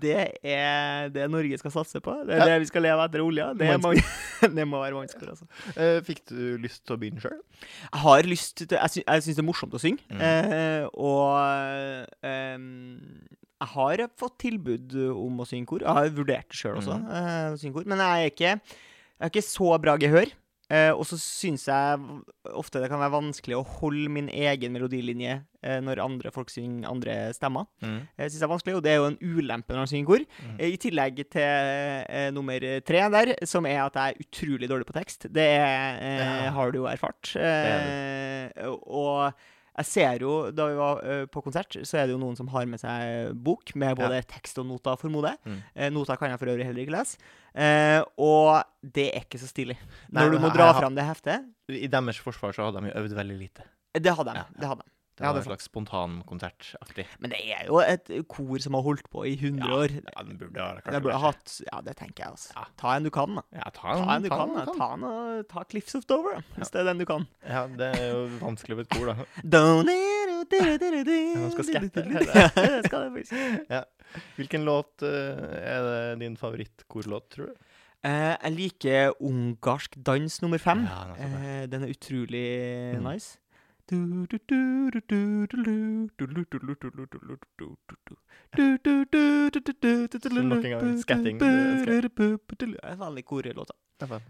[0.00, 2.14] Det er det Norge skal satse på.
[2.24, 2.46] Det er Ja.
[2.54, 3.50] det vi skal leve etter olja.
[3.58, 3.68] Det,
[4.56, 5.48] det må være vanskelig altså.
[5.76, 7.36] Eh, Fikk du lyst til å begynne sjøl?
[7.60, 10.00] Jeg har lyst til Jeg, sy jeg syns det er morsomt å synge.
[10.08, 10.22] Mm.
[10.24, 15.82] Eh, og ehm, jeg har fått tilbud om å synge kor.
[15.84, 17.08] Jeg har vurdert det sjøl også, Mm.
[17.10, 17.84] eh, å synge kor.
[17.90, 20.30] Men jeg er ikke, jeg har ikke så bra gehør.
[20.68, 22.00] Eh, og så syns jeg
[22.52, 26.90] ofte det kan være vanskelig å holde min egen melodilinje eh, når andre folk synger
[26.90, 27.64] andre stemmer.
[27.80, 28.02] Mm.
[28.20, 30.26] Jeg synes det er vanskelig, og det er jo en ulempe når man synger kor.
[30.44, 30.56] Mm.
[30.58, 31.42] Eh, I tillegg til
[32.04, 35.28] eh, nummer tre der, som er at jeg er utrolig dårlig på tekst.
[35.32, 36.50] Det er, eh, Ja.
[36.58, 37.32] har du jo erfart.
[37.34, 38.66] er det.
[38.68, 39.32] og
[39.78, 42.50] jeg ser jo, da vi var uh, på konsert, så er det jo noen som
[42.52, 45.40] har med seg bok med både tekst og noter, formoder jeg.
[45.46, 45.60] Mm.
[45.78, 47.18] Uh, noter kan jeg for øvrig heller ikke lese.
[47.54, 49.78] Uh, og det er ikke så stilig.
[50.10, 51.46] Nei, Når du må dra fram det heftet.
[51.70, 53.66] I deres forsvar så hadde de jo øvd veldig lite.
[53.98, 54.42] Det hadde de.
[54.42, 54.94] Ja, Det hadde de.
[55.18, 57.04] Det Ja, var det en slags spontankonsertaktig.
[57.18, 59.94] Men det er jo et kor som har holdt på i 100 år.
[59.98, 62.52] Ja, den burde ha klart Det hatt Ja, det tenker jeg, altså.
[62.54, 62.64] Ja.
[62.78, 63.42] Ta en du kan, da.
[63.58, 64.78] Ja, ta en, Ta en du ta kan, en.
[64.78, 67.26] Ta, en, ta Cliffs of Dover, da, hvis det er den du kan.
[67.42, 69.18] Ja, det er jo vanskelig med et kor, da.
[69.78, 72.04] Man skal skatte.
[72.06, 73.32] Ja, det skal det faktisk.
[74.38, 77.54] Hvilken låt er det din favorittkorlåt, tror du?
[78.06, 80.84] Eh, jeg liker ungarsk dans nummer fem.
[80.86, 83.02] Ja, den, er Eh, den er utrolig Mm.
[83.12, 83.38] nice.
[90.48, 93.68] Nok en gang skatting, en vanlig korelåt.
[93.72, 93.76] da.
[93.98, 94.22] Det er.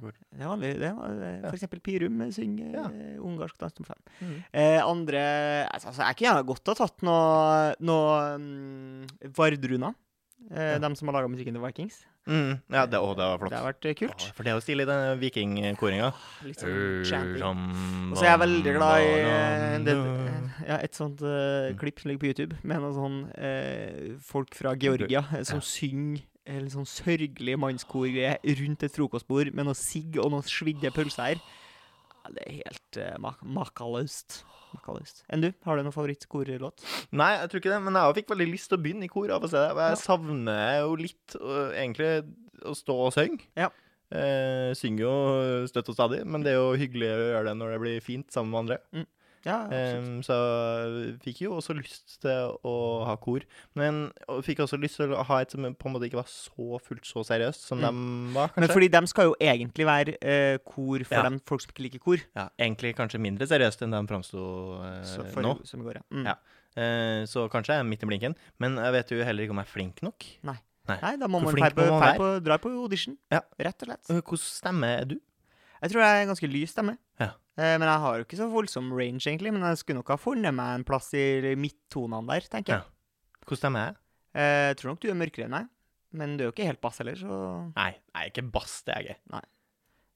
[0.49, 0.71] Vanlig.
[0.81, 2.87] Det er, for eksempel Pirum synger Ja.
[3.21, 4.01] ungarsk dans nummer fem.
[4.21, 4.43] Mm.
[4.53, 5.21] Eh, andre
[5.69, 9.93] altså, Jeg kunne gjerne godt ha tatt noe, noe um, Vardruna.
[10.51, 10.79] Eh, Ja.
[10.79, 12.05] De som har laga musikken til Vikings.
[12.29, 12.61] Mm.
[12.71, 13.51] Ja, det, å, det var flott.
[13.53, 14.25] Det har vært kult.
[14.27, 16.09] Ja, for det er jo stilig, den vikingkoringa.
[16.45, 17.63] Litt sånn chanting.
[18.13, 19.95] Og så er jeg veldig glad i eh, det,
[20.69, 21.79] ja, et sånt eh, Mm.
[21.81, 25.65] klipp som ligger på YouTube, med noen sånn uh, folk fra Georgia eh, som Ja.
[25.69, 31.41] synger eller sånn sørgelig mannskor rundt et frokostbord med noe sigg og noen svidde pølser.
[32.25, 34.43] Ja, det er helt uh, mak makaløst.
[34.77, 35.25] Makaløst.
[35.33, 35.49] Enn du?
[35.67, 36.85] Har du noen favorittkorlåt?
[37.17, 39.35] Nei, jeg tror ikke det, men jeg fikk veldig lyst til å begynne i kor
[39.35, 39.75] av å se det.
[39.75, 39.91] Ja.
[39.95, 42.11] Jeg savner jo litt uh, egentlig
[42.69, 43.49] å stå og synge.
[43.59, 43.71] Ja.
[44.09, 45.15] Uh, synger jo
[45.69, 48.29] støtt og stadig, men det er jo hyggelig å gjøre det når det blir fint
[48.33, 49.07] sammen med andre.
[49.47, 49.59] Ja,
[49.99, 50.35] um, så
[51.23, 52.73] fikk jo også lyst til å
[53.07, 53.45] ha kor,
[53.79, 56.29] men og fikk også lyst til å ha et som på en måte ikke var
[56.33, 57.87] så fullt så seriøst som Mm.
[57.87, 61.23] de var, Men fordi de skal jo egentlig være uh, kor for Ja.
[61.29, 62.19] dem folk som ikke liker kor.
[62.35, 64.43] Ja, egentlig kanskje mindre seriøst enn de framsto
[64.83, 65.55] uh, nå.
[65.65, 66.03] Som går, ja.
[66.11, 66.27] Mm.
[66.27, 66.37] Ja.
[66.79, 69.63] Uh, så kanskje jeg er midt i blinken, men jeg vet jo heller ikke om
[69.63, 70.27] jeg er flink nok.
[70.89, 73.17] Nei, da må Hvor man dra på, må man dra på, dra på audition.
[73.31, 73.43] Ja.
[73.61, 74.09] Rett og slett.
[74.09, 75.19] Eh, Hvordan stemme er du?
[75.83, 76.97] Jeg tror jeg er ganske lys stemme.
[77.21, 77.31] Ja.
[77.59, 79.53] Eh, men jeg har jo ikke så voldsom range, egentlig.
[79.53, 82.83] Men jeg skulle nok ha funnet meg en plass i midttonene der, tenker jeg.
[83.47, 83.97] Hvordan stemme er jeg?
[84.39, 85.69] Eh, jeg tror nok du er mørkere enn meg.
[86.19, 87.29] Men du er jo ikke helt bass heller, så
[87.77, 89.43] Nei, jeg er ikke bass, det er jeg ikke.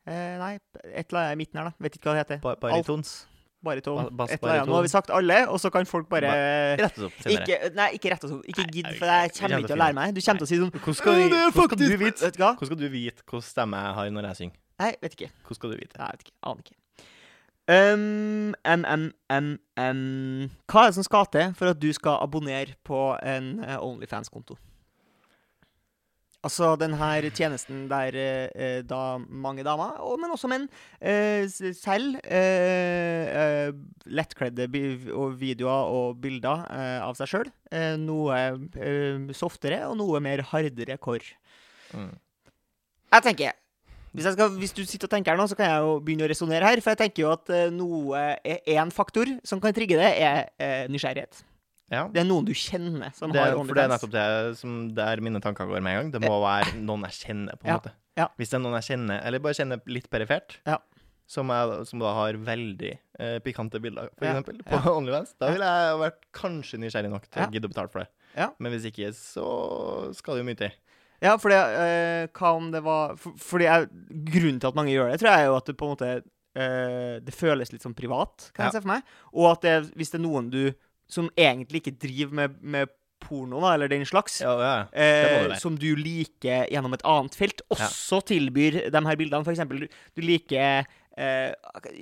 [0.06, 0.54] eh, Nei,
[0.94, 1.74] et eller annet i midten her, da.
[1.84, 2.40] Vet ikke hva det heter.
[2.42, 3.26] Ba- baritons.
[3.62, 4.08] Bariton.
[4.18, 4.66] Ba- Et eller annet.
[4.66, 6.32] Nå har vi sagt alle, og så kan folk bare
[6.80, 7.44] Rett oss opp senere.
[7.46, 8.42] ikke, Nei, ikke rett oss opp.
[8.50, 10.14] Ikke gidd, for jeg kommer ikke til å lære meg.
[10.16, 11.68] Du kommer til å si sånn Hvordan skal, «Øh, vi, hvordan
[12.66, 13.22] skal du vite?
[13.30, 14.56] Hvordan stemme jeg har når jeg synger?
[14.82, 15.30] Nei, vet ikke.
[15.46, 15.98] Hvordan skal du vite?
[16.00, 16.36] Nei, vet ikke.
[16.50, 16.78] Aner ikke.
[17.70, 20.02] Um, en, en, en, en.
[20.66, 24.58] Hva er det som skal til for at du skal abonnere på en eh, Onlyfans-konto?
[26.42, 30.66] Altså den her tjenesten der eh, eh, da mange damer, og, men også menn,
[30.98, 33.70] eh, selv eh, eh,
[34.10, 34.66] lettkledde
[35.14, 36.66] og videoer og bilder
[37.06, 37.52] av seg sjøl.
[37.70, 38.42] Eh, noe
[39.38, 41.30] softere og noe mer hardere kår.
[41.94, 42.10] Mm.
[43.12, 43.61] Jeg tenker
[44.12, 46.26] hvis, jeg skal, hvis du sitter og tenker her nå, så kan jeg jo begynne
[46.26, 46.80] å resonnere her.
[46.84, 50.84] For jeg tenker jo at eh, noe Én faktor som kan trigge det, er eh,
[50.92, 51.42] nysgjerrighet.
[51.92, 52.06] Ja.
[52.08, 55.20] Det er noen du kjenner som Det har for det er nettopp det som der
[55.20, 56.12] mine tanker går med en gang.
[56.14, 57.92] Det må være noen jeg kjenner, på en Ja, måte.
[58.16, 58.28] ja.
[58.40, 60.78] Hvis det er noen jeg kjenner, eller bare kjenner litt perifert, Ja.
[61.28, 64.80] som, jeg, som da har veldig eh, pikante bilder, for eksempel, på.
[64.96, 68.08] OnlyFans, da ville jeg vært kanskje nysgjerrig nok til å gidde å betale for det.
[68.40, 68.48] Ja.
[68.58, 69.46] Men hvis ikke, så
[70.16, 70.72] skal det jo mye til.
[71.22, 73.88] Ja, fordi det, eh, hva om det var for, Fordi jeg,
[74.32, 76.08] Grunnen til at mange gjør det, tror jeg er jo at det på en måte
[76.58, 78.70] eh, Det føles litt sånn privat, kan Ja.
[78.72, 79.02] jeg se for meg.
[79.32, 80.72] Og at det, hvis det er noen du
[81.12, 82.88] som egentlig ikke driver med, med
[83.22, 84.72] porno, da, eller den slags, Ja, ja.
[84.90, 84.98] ja.
[84.98, 89.44] eh, som du liker gjennom et annet felt, også tilbyr de her bildene.
[89.46, 89.86] For eksempel, du,
[90.18, 91.52] du liker eh,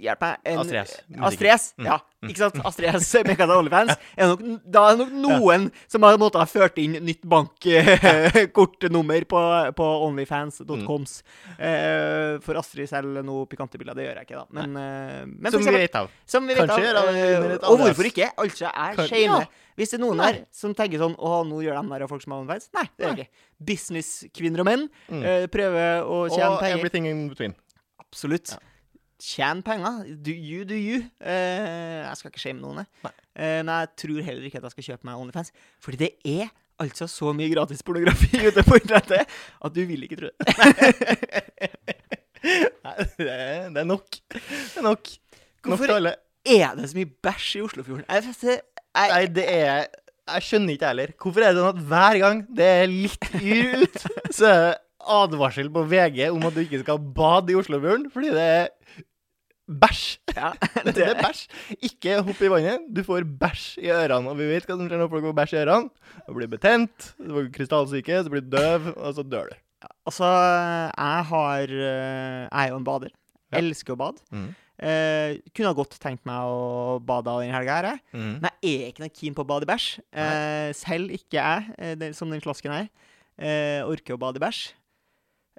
[0.01, 0.37] Hjelp meg.
[0.45, 1.01] en- Astrid S.
[1.21, 1.75] Astrid S.
[1.79, 1.85] Mm.
[1.87, 2.55] Ja, ikke sant?
[2.65, 3.13] Astrid S.
[3.25, 3.97] Mekka til OnlyFans.
[4.17, 9.25] Er nok, da er det nok noen som har måttet ha ført inn nytt bankkortnummer
[9.33, 9.41] på,
[9.77, 11.23] på onlyfans.coms.
[11.59, 13.95] Eh, for Astrid selger noe pikante bilder.
[13.99, 14.47] Det gjør jeg ikke, da.
[14.61, 16.11] Men, eh, men Som vi vet av.
[16.27, 17.15] som vi vet Kanskje av.
[17.15, 18.29] gjør eh, et og hvorfor ikke?
[18.37, 19.41] Altså, jeg shamer.
[19.47, 19.51] Ja.
[19.81, 20.27] Hvis det er noen Nei.
[20.33, 22.67] her som tenker sånn Å, nå gjør de der folk som har OnlyFans.
[22.77, 23.17] Nei, det gjør Nei.
[23.17, 23.35] jeg ikke.
[23.71, 25.23] Businesskvinner og menn Mm.
[25.25, 26.77] eh, prøver å tjene Og penger.
[26.79, 27.55] everything in between.
[28.01, 28.49] Absolutt.
[28.53, 28.59] Ja.
[29.21, 30.05] Tjen penger.
[30.25, 31.03] Do you, do you.
[31.21, 32.87] Uh, jeg skal ikke shame noen.
[33.05, 33.13] Nei.
[33.37, 35.53] Uh, men jeg tror heller ikke at jeg skal kjøpe meg OnlyFans.
[35.85, 36.49] Fordi det er
[36.81, 39.29] altså så mye gratis pornografi ute på internettet
[39.61, 40.41] at du vil ikke tro det.
[42.41, 44.21] Nei, det er, det er nok.
[44.33, 45.15] Det er nok.
[45.67, 46.15] Hvorfor nok
[46.49, 48.05] er det så mye bæsj i Oslofjorden?
[48.09, 48.61] Jeg, jeg, jeg,
[48.97, 49.91] Nei, det er
[50.31, 51.13] Jeg skjønner ikke jeg heller.
[51.21, 54.79] Hvorfor er det sånn at hver gang det er litt yr ut, så er det
[55.11, 58.69] advarsel på VG om at du ikke skal bade i Oslofjorden fordi det er
[59.71, 60.05] bæsj.
[60.37, 60.51] ja,
[60.87, 61.43] Det er bæsj.
[61.87, 62.87] Ikke hopp i vannet.
[62.91, 64.33] Du får bæsj i ørene.
[64.33, 66.15] Og vi vet hva som skjer når folk får bæsj i ørene.
[66.27, 69.59] Du blir betent, du får krystallsyke, så blir du døv, og så dør du.
[70.09, 73.15] Altså, jeg har eh, Jeg er jo en bader.
[73.51, 73.61] Ja.
[73.63, 74.21] Elsker å bade.
[74.35, 74.51] Mm.
[74.81, 78.03] Eh, kunne ha godt tenkt meg å bade den helga her, jeg.
[78.17, 78.35] Mm.
[78.41, 79.89] Men jeg er ikke noe keen på å bade i bæsj.
[80.25, 82.89] Eh, selv ikke jeg, eh, som den slasken her,
[83.37, 84.63] eh, orker å bade i bæsj.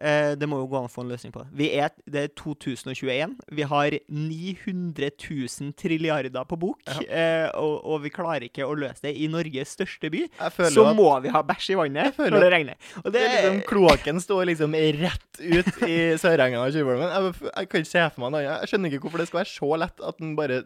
[0.01, 1.51] Eh, det må jo gå an å få en løsning på det.
[1.57, 3.35] Vi er, det er 2021.
[3.53, 9.05] Vi har 900 000 trilliarder på bok, eh, og, og vi klarer ikke å løse
[9.05, 10.25] det i Norges største by.
[10.73, 12.91] Så at må vi ha bæsj i vannet når det regner.
[13.03, 17.11] Og det det, er liksom, kloakken står liksom rett ut i Sørenga og Tjuvholmen.
[17.11, 18.63] Jeg, jeg kan ikke se for meg noe annet.
[18.63, 20.63] Jeg skjønner ikke hvorfor det skal være så lett at den bare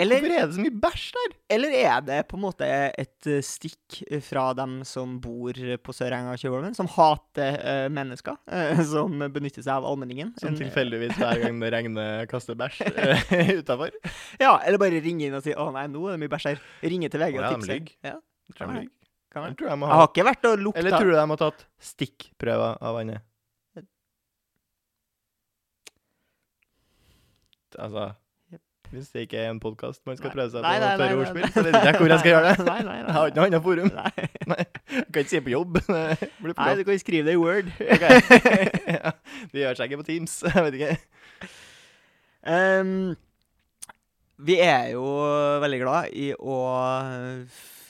[0.00, 1.34] eller, Hvorfor er det så mye bæsj der?
[1.54, 6.32] eller er det på en måte et eh, stikk fra dem som bor på Sørenga
[6.34, 10.32] og Tjuvholmen, som hater uh, mennesker, uh, som benytter seg av allmenningen?
[10.40, 13.94] Som tilfeldigvis hver gang det regner, kaster bæsj uh, utafor.
[14.42, 16.66] Ja, eller bare ringe inn og si 'Å nei, nå er det mye bæsj her'.
[16.82, 17.78] Ringe til VG og tipser.
[17.78, 18.10] tipse.
[18.10, 18.18] Ja,
[18.58, 18.90] Tror de lyver.
[19.34, 19.54] være.
[19.54, 22.98] jeg Jeg har ikke vært og lukta Eller tror du de har tatt stikkprøver av
[22.98, 23.22] vannet?
[27.74, 28.12] Altså
[28.92, 30.34] Hvis det ikke er en podkast man skal Nei.
[30.36, 32.50] prøve seg Nei, på nei, tørre ordspill, så vet ikke jeg hvor jeg skal gjøre
[32.50, 32.64] det.
[32.70, 33.06] Nei, nei, nei.
[33.06, 33.90] Jeg har ikke noe annet forum.
[33.96, 34.12] Nei.
[34.94, 35.78] Jeg kan ikke si på jobb.
[36.44, 37.70] Det nei, du kan skrive det i Word.
[37.80, 38.20] Okay.
[38.94, 39.10] ja,
[39.50, 40.36] det gjør seg ikke på Teams.
[40.46, 41.48] Jeg vet ikke.
[42.44, 43.14] Um,
[44.44, 45.04] vi er jo
[45.64, 46.58] veldig glad i å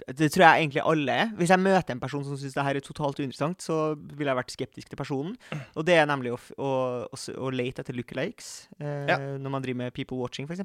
[0.07, 1.29] Det tror jeg egentlig alle er.
[1.39, 4.37] Hvis jeg møter en person som syns det her er totalt uinteressant, så ville jeg
[4.37, 5.37] vært skeptisk til personen.
[5.77, 6.71] Og det er nemlig å, å,
[7.09, 9.17] å, å lete etter lookalikes eh, Ja.
[9.41, 10.61] når man driver med people watching, f.eks.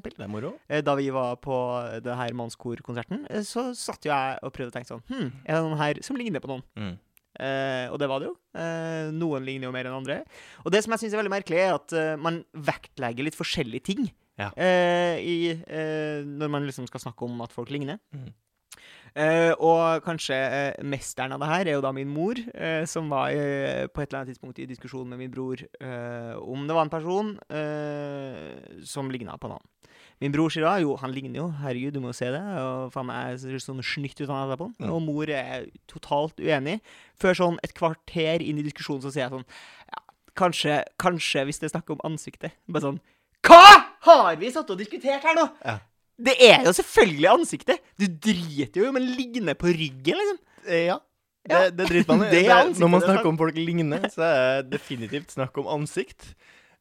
[0.68, 1.56] Eh, Da vi var på
[2.04, 5.54] det her mannskor-konserten, eh, så satt jo jeg og prøvde å tenke sånn Hm, er
[5.56, 6.62] det noen her som ligner på noen?
[6.76, 6.98] Mm.
[7.40, 8.34] Eh, og det var det jo.
[8.60, 10.18] Eh, noen ligner jo mer enn andre.
[10.66, 13.86] Og det som jeg syns er veldig merkelig, er at eh, man vektlegger litt forskjellige
[13.88, 14.50] ting Ja.
[14.56, 17.96] eh, i, eh, når man liksom skal snakke om at folk ligner.
[18.12, 18.32] Mhm.
[19.14, 23.10] Eh, og kanskje eh, mesteren av det her er jo da min mor, eh, som
[23.10, 26.76] var eh, på et eller annet tidspunkt i diskusjon med min bror eh, om det
[26.76, 29.68] var en person eh, som ligna på en annen.
[30.20, 32.40] Min bror sier da jo, han ligner jo, herregud, du må jo se det.
[32.60, 34.68] Og faen meg ser sånn snytt ut han nesa på.
[34.76, 34.90] Mm.
[34.92, 36.76] Og mor er totalt uenig.
[37.20, 40.02] Før sånn et kvarter inn i diskusjonen så sier jeg sånn ja,
[40.36, 42.58] kanskje, kanskje hvis det er snakk om ansiktet.
[42.68, 43.00] Bare sånn
[43.48, 43.64] Hva
[44.04, 45.46] har vi satt og diskutert her nå?!
[45.64, 45.78] Ja.
[46.20, 47.80] Det er jo selvfølgelig ansiktet!
[47.98, 50.38] Du driter jo i om en ligner på ryggen, liksom.
[50.66, 50.98] Eh, Ja.
[51.40, 51.70] Det, Ja.
[51.72, 52.42] det driter man i.
[52.80, 56.34] Når man er snakker om folk ligner, så er det definitivt snakk om ansikt.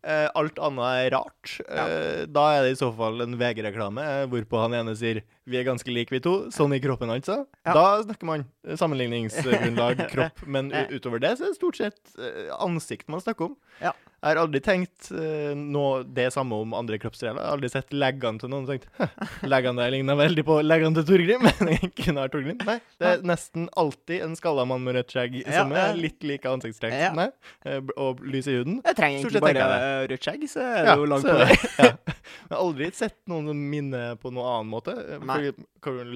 [0.04, 1.54] Eh, alt annet er rart.
[1.68, 1.86] Ja.
[2.32, 5.66] da er det i så fall en VG-reklame eh, hvorpå han ene sier 'vi er
[5.68, 6.52] ganske like, vi to'.
[6.56, 7.46] Sånn i kroppen, altså.
[7.66, 7.74] Ja.
[7.74, 10.46] Da snakker man eh, sammenligningsgrunnlag, kropp.
[10.48, 13.58] Men utover det så er det stort sett eh, ansikt man snakker om.
[13.82, 13.92] Ja.
[14.20, 17.38] Jeg har aldri tenkt uh, noe, det samme om andre kroppsdeler.
[17.40, 19.08] Jeg har aldri sett leggene til noen og tenkt «Hæ,
[19.48, 21.46] leggene der ligner veldig på leggene til Torgrim.
[21.66, 22.58] Men kunne vært Torgrim.
[22.68, 26.24] Nei, det er nesten alltid en skalla mann med rødt skjegg Ja, som er litt
[26.28, 27.14] like ansiktstrekk Ja.
[27.16, 27.32] meg,
[27.64, 28.82] eh, og lys i huden.
[28.84, 29.70] Jeg trenger egentlig bare
[30.12, 31.60] rødt skjegg, så er det jo langt så på vei.
[31.86, 31.92] ja.
[32.20, 34.98] Jeg har aldri sett noen som minner på noe annen måte.
[35.00, 35.40] Eh, Nei.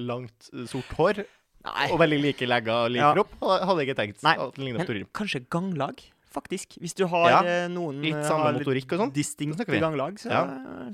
[0.04, 1.22] Langt, eh, sort hår
[1.64, 1.86] Nei.
[1.88, 3.14] og veldig like legger og lik Ja.
[3.16, 3.32] kropp.
[3.40, 5.08] Hadde jeg ikke tenkt Nei, at den ligner på Torgrim.
[5.16, 6.78] kanskje ganglag, faktisk.
[6.82, 9.14] Hvis du har Ja, eh, noen litt eh, samme har motorikk og sånn.
[9.14, 10.42] Distinkt i ganglag, så,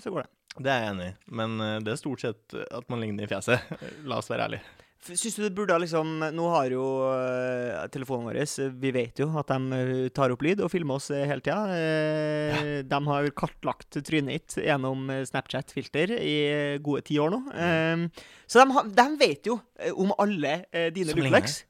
[0.03, 0.31] så går det.
[0.61, 3.31] Det er jeg enig i, men eh, det er stort sett at man ligner i
[3.31, 3.73] fjeset.
[4.11, 4.79] La oss være ærlige.
[5.01, 9.31] Syns du det burde ha liksom Nå har jo uh, telefonen vår Vi vet jo
[9.41, 11.63] at de tar opp lyd og filmer oss uh, hele tida.
[11.73, 16.37] Eh, De har kartlagt trynet ditt gjennom Snapchat-filter i
[16.85, 17.41] gode ti år nå.
[17.55, 18.05] Eh,
[18.45, 19.57] så de, de vet jo
[19.97, 20.59] om alle
[20.93, 21.63] dine lookalikes.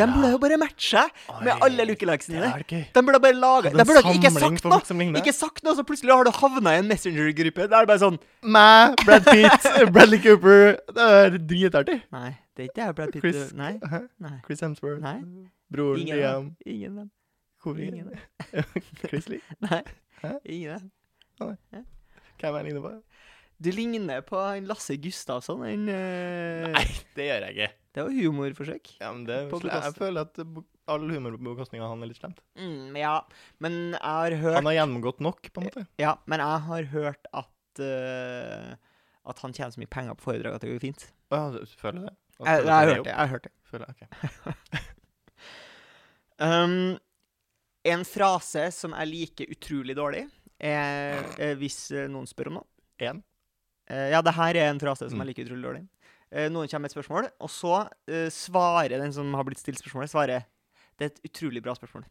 [0.00, 1.04] De burde jo bare matche
[1.44, 2.82] med alle lookalikesene Det dine.
[2.94, 5.08] De burde bare lage De burde ikke sagt noe!
[5.20, 7.68] Ikke sagt noe, så plutselig har du havna i en Messenger-gruppe.
[7.70, 8.18] Det er bare sånn
[8.56, 10.78] Meg, Brad Pitt, Bradley Cooper.
[10.96, 11.98] Det er dritartig.
[12.16, 13.24] Nei, det er ikke jeg, Brad Pitt.
[13.26, 13.74] Chris, Nei.
[14.22, 14.36] Nei.
[14.46, 15.02] Chris Hemsworth.
[15.04, 15.18] Nei.
[15.70, 16.52] Broren Ingen Liam.
[16.66, 17.10] Ingen dem.
[17.62, 18.10] Hvor Ingen
[19.08, 19.44] Chris Lee.
[19.68, 19.82] Nei.
[20.22, 20.34] Hæ?
[20.44, 20.90] Ingen dem.
[22.40, 22.94] Hvem er jeg ligner på?
[23.60, 25.62] Du ligner på Lasse Gustavsson.
[25.68, 26.70] En, uh...
[26.72, 26.86] Nei,
[27.16, 27.68] det gjør jeg ikke.
[27.94, 28.92] Det var humorforsøk.
[29.00, 30.38] Ja, men det, jeg, føler at
[30.90, 32.38] all humor på bekostning av han er litt slemt.
[32.54, 33.16] Mm, ja,
[33.58, 35.82] men jeg har hørt Han har gjennomgått nok, på en måte.
[35.98, 38.70] Ja, men jeg har hørt at uh,
[39.30, 41.08] At han tjener så mye penger på foredrag at det går fint.
[41.34, 42.14] Ja, du føler det?
[42.40, 43.10] At Jeg, jeg har er hørt det.
[43.10, 43.52] jeg har hørt det.
[43.70, 44.86] Føler jeg, ok.
[46.40, 46.96] Um,
[47.84, 50.22] en frase som jeg liker utrolig dårlig,
[50.60, 52.66] er er hvis eh, noen spør om noe.
[53.04, 53.20] En.
[53.90, 55.24] Uh, ja, det her er en frase som Mm.
[55.26, 55.82] jeg liker utrolig dårlig.
[56.30, 59.80] Eh, noen kommer med et spørsmål, og så uh, svarer den som har blitt stilt
[59.82, 60.46] spørsmålet, svarer
[60.94, 62.04] Det er et utrolig bra spørsmål.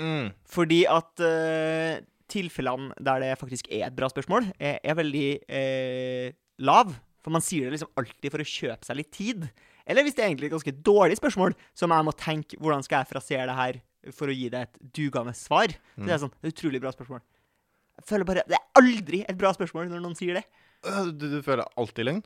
[0.00, 0.30] Mm.
[0.48, 2.00] Fordi at uh,
[2.32, 6.32] tilfellene der det faktisk er et bra spørsmål, er, er veldig uh,
[6.64, 6.94] lav.
[7.22, 9.44] For man sier det liksom alltid for å kjøpe seg litt tid.
[9.86, 13.02] Eller hvis det er egentlig et ganske dårlig spørsmål, som jeg må tenke hvordan skal
[13.02, 13.78] jeg frasere det her
[14.16, 15.70] for å gi deg et dugende svar.
[15.94, 17.22] Så det er sånn, er et utrolig bra spørsmål.
[18.00, 20.46] Jeg føler bare, Det er aldri et bra spørsmål når noen sier det.
[20.88, 22.22] Øh, Du, du føler alltid løgn?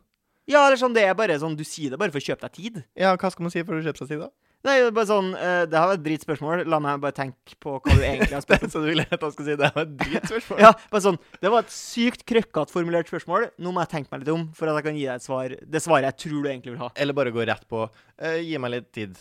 [0.47, 2.59] Ja, eller sånn, det er bare sånn, Du sier det bare for å kjøpe deg
[2.59, 2.83] tid.
[2.99, 4.31] Ja, hva skal man si for å kjøpe seg tid, da?
[4.67, 6.65] Nei, Det er bare sånn, uh, det her var et dritspørsmål.
[6.71, 8.71] La meg bare tenke på hva du egentlig har spurt om.
[8.75, 10.61] Så du vil at han skal si det var et dritspørsmål?
[10.65, 13.49] Ja, bare sånn, Det var et sykt krøkkete formulert spørsmål.
[13.63, 15.55] Nå må jeg tenke meg litt om, for at jeg kan gi deg et svar.
[15.77, 16.91] Det svaret jeg tror du egentlig vil ha.
[16.99, 19.19] Eller bare gå rett på uh, Gi meg litt tid.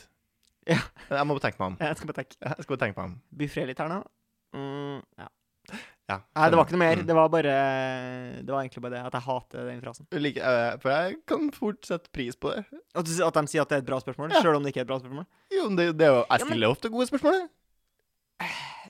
[0.65, 0.81] Ja.
[1.13, 1.79] Jeg må tenke meg om.
[1.81, 2.37] Jeg skal bare tenke.
[2.41, 3.17] Jeg skal bare tenke meg om.
[3.41, 4.01] Buffre litt her nå.
[4.55, 5.29] Mm, ja.
[6.07, 6.99] Ja, Nei, det var ikke noe mer.
[7.01, 7.05] Mm.
[7.09, 7.53] Det var bare
[8.45, 10.05] Det var egentlig bare det at jeg hater den frasen.
[10.13, 12.61] Like, liker- eh, for jeg kan fort sette pris på det.
[12.93, 14.41] At, du, at de sier at det er et bra spørsmål, Ja.
[14.45, 15.25] selv om det ikke er et bra spørsmål.
[15.51, 17.47] Jo, men det, det er jo Jeg Ja, men- stiller ofte gode spørsmål.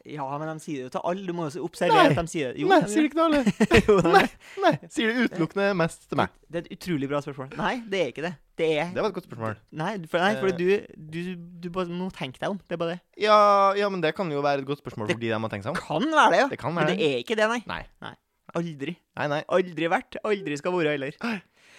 [0.05, 1.25] Ja, men de sier det jo til alle.
[1.25, 2.11] Du må jo observere Nei.
[2.13, 2.61] at de sier det.
[2.61, 4.11] Jo, Nei, de sier det ikke til alle.
[4.15, 4.25] Nei.
[4.61, 6.35] Nei, sier det utelukkende mest til meg.
[6.51, 7.49] Det er et utrolig bra spørsmål.
[7.57, 8.33] Nei, det er ikke det.
[8.55, 9.55] Det er Det var et godt spørsmål.
[9.81, 10.59] Nei, for, nei, for Eh.
[10.59, 10.67] du,
[11.15, 11.19] du,
[11.65, 12.59] du bare må tenke deg om.
[12.61, 12.99] Det er bare det.
[13.25, 13.39] Ja,
[13.75, 15.73] ja, men det kan jo være et godt spørsmål Det- fordi de må tenke seg
[15.73, 15.81] om.
[15.81, 16.47] Kan være det, ja.
[16.53, 17.81] Det kan Men være det er ikke det, nei.
[18.05, 18.13] Nei.
[18.55, 18.93] Aldri.
[19.17, 19.41] Nei, nei.
[19.51, 20.15] Aldri vært.
[20.23, 21.17] Aldri skal være heller.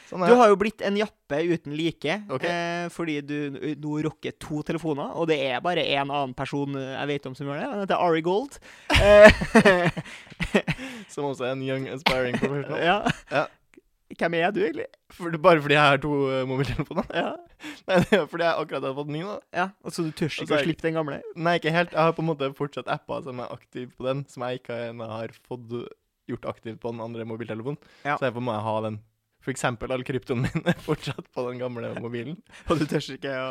[0.06, 2.50] Sånn Du har jo blitt en jappe uten like okay.
[2.50, 3.36] eh, fordi du
[3.82, 7.34] nå rocker to telefoner, og det er bare én annen person eh, jeg vet om
[7.38, 7.68] som gjør det.
[7.72, 8.58] Han heter Ari Gold.
[8.94, 10.00] Eh,
[11.12, 12.82] Som også er en young aspiring professional.
[12.82, 12.98] ja.
[13.32, 13.46] Ja.
[14.16, 14.86] Hvem er du, egentlig?
[15.10, 17.08] For, bare fordi jeg har to uh, mobiltelefoner?
[17.10, 17.32] Ja.
[17.88, 19.36] Nei, det er fordi jeg akkurat har fått ny da.
[19.56, 19.66] ja.
[19.82, 21.18] Og så du tør Altså, ikke å slippe den gamle?
[21.34, 21.90] Nei, ikke helt.
[21.90, 24.78] Jeg har på en måte fortsatt apper som er aktive på den, som jeg ikke
[24.92, 25.74] ennå har fått
[26.30, 27.82] gjort aktivt på den andre mobiltelefonen.
[28.04, 28.14] Ja.
[28.14, 29.00] Så derfor må jeg ha den.
[29.46, 32.34] For eksempel all kryptoen min er fortsatt på den gamle mobilen.
[32.66, 33.50] Og du tør ikke å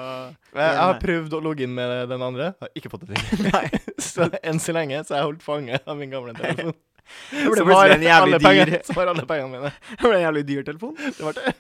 [0.51, 3.45] Jeg, har prøvd å logge inn med den andre, har ikke fått det til.
[4.03, 6.75] Så enn så lenge så har jeg holdt fanget av min gamle telefon.
[7.31, 9.71] Det ble plutselig en jævlig dyr Som har alle pengene mine.
[9.93, 10.99] Det ble en jævlig dyr telefon.
[10.99, 11.55] Det ble det.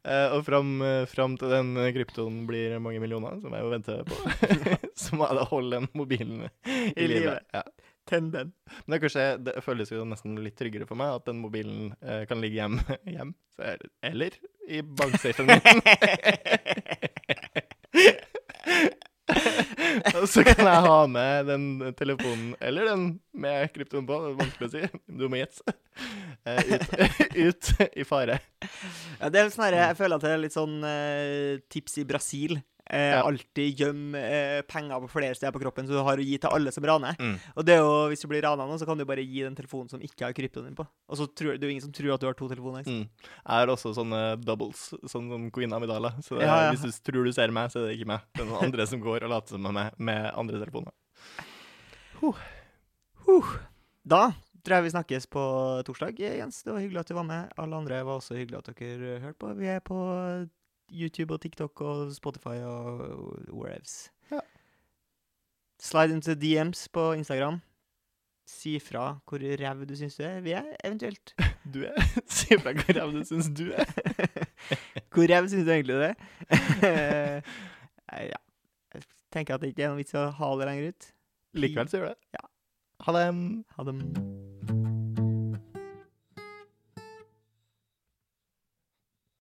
[0.00, 3.98] Uh, og fram, eh, fram til den kryptoen blir mange millioner, som jeg jo venter
[4.08, 4.16] på,
[5.02, 7.44] så må jeg da holde den mobilen i, I livet.
[7.52, 7.60] Ja.
[8.10, 8.52] Tenn den.
[8.84, 12.24] Men det, kanskje, det føles jo nesten litt tryggere for meg at den mobilen eh,
[12.30, 13.78] kan ligge hjem, hjem er,
[14.10, 14.36] eller
[14.70, 15.60] i banksafen min.
[20.20, 24.38] Og så kan jeg ha med den telefonen, eller den med kryptoen på, det er
[24.40, 25.74] vanskelig å si, du må gjette,
[26.48, 26.86] eh, ut,
[27.46, 28.40] ut i fare.
[29.20, 32.58] Ja, det er sånn jeg føler at det er litt sånn eh, tips i Brasil.
[32.90, 33.22] Eh, Ja.
[33.22, 36.50] Alltid gjem eh, penger på flere steder på kroppen, så du har å gi til
[36.50, 37.14] alle som raner.
[37.22, 37.36] Mm.
[37.54, 39.54] Og det er jo, hvis du blir rana nå, så kan du bare gi den
[39.54, 40.86] telefonen som ikke har kryptoen din på.
[41.08, 42.82] Og så tror det er jo ingen som tror at du har to telefoner.
[42.82, 43.04] Liksom.
[43.04, 43.30] Mm.
[43.30, 46.10] Jeg har også sånne doubles, sånn som Queen Amidala.
[46.26, 46.74] Så det, Ja, ja.
[46.74, 48.26] hvis du tror du ser meg, så er det ikke meg.
[48.34, 50.92] Det er noen andre som går og later som meg med andre telefoner.
[52.20, 52.36] Huh.
[54.04, 54.32] Da
[54.64, 55.42] tror jeg vi snakkes på
[55.86, 56.62] torsdag, Jens.
[56.66, 57.52] Det var hyggelig at du var med.
[57.60, 59.52] Alle andre var også hyggelig at dere hørte på.
[59.56, 59.96] Vi er på
[60.92, 63.00] YouTube og TikTok og Spotify og
[63.52, 64.12] whereves.
[64.32, 64.40] Ja.
[65.80, 67.60] Slide into DMs på Instagram.
[68.50, 70.40] Si fra hvor ræv du syns du er.
[70.40, 71.34] Vi er eventuelt.
[71.74, 71.94] Du er
[72.26, 73.84] Si fra hvor ræv du syns du er.
[75.14, 76.14] Hvor ræv syns du egentlig det?
[76.82, 77.40] er?
[78.12, 78.40] Ja.
[78.94, 81.10] Jeg tenker at det ikke er noen vits å ha det lenger ut.
[81.54, 82.34] Likevel så gjør du det.
[82.34, 82.46] Ja.
[83.06, 83.26] Ha det.
[83.76, 84.49] Ha det.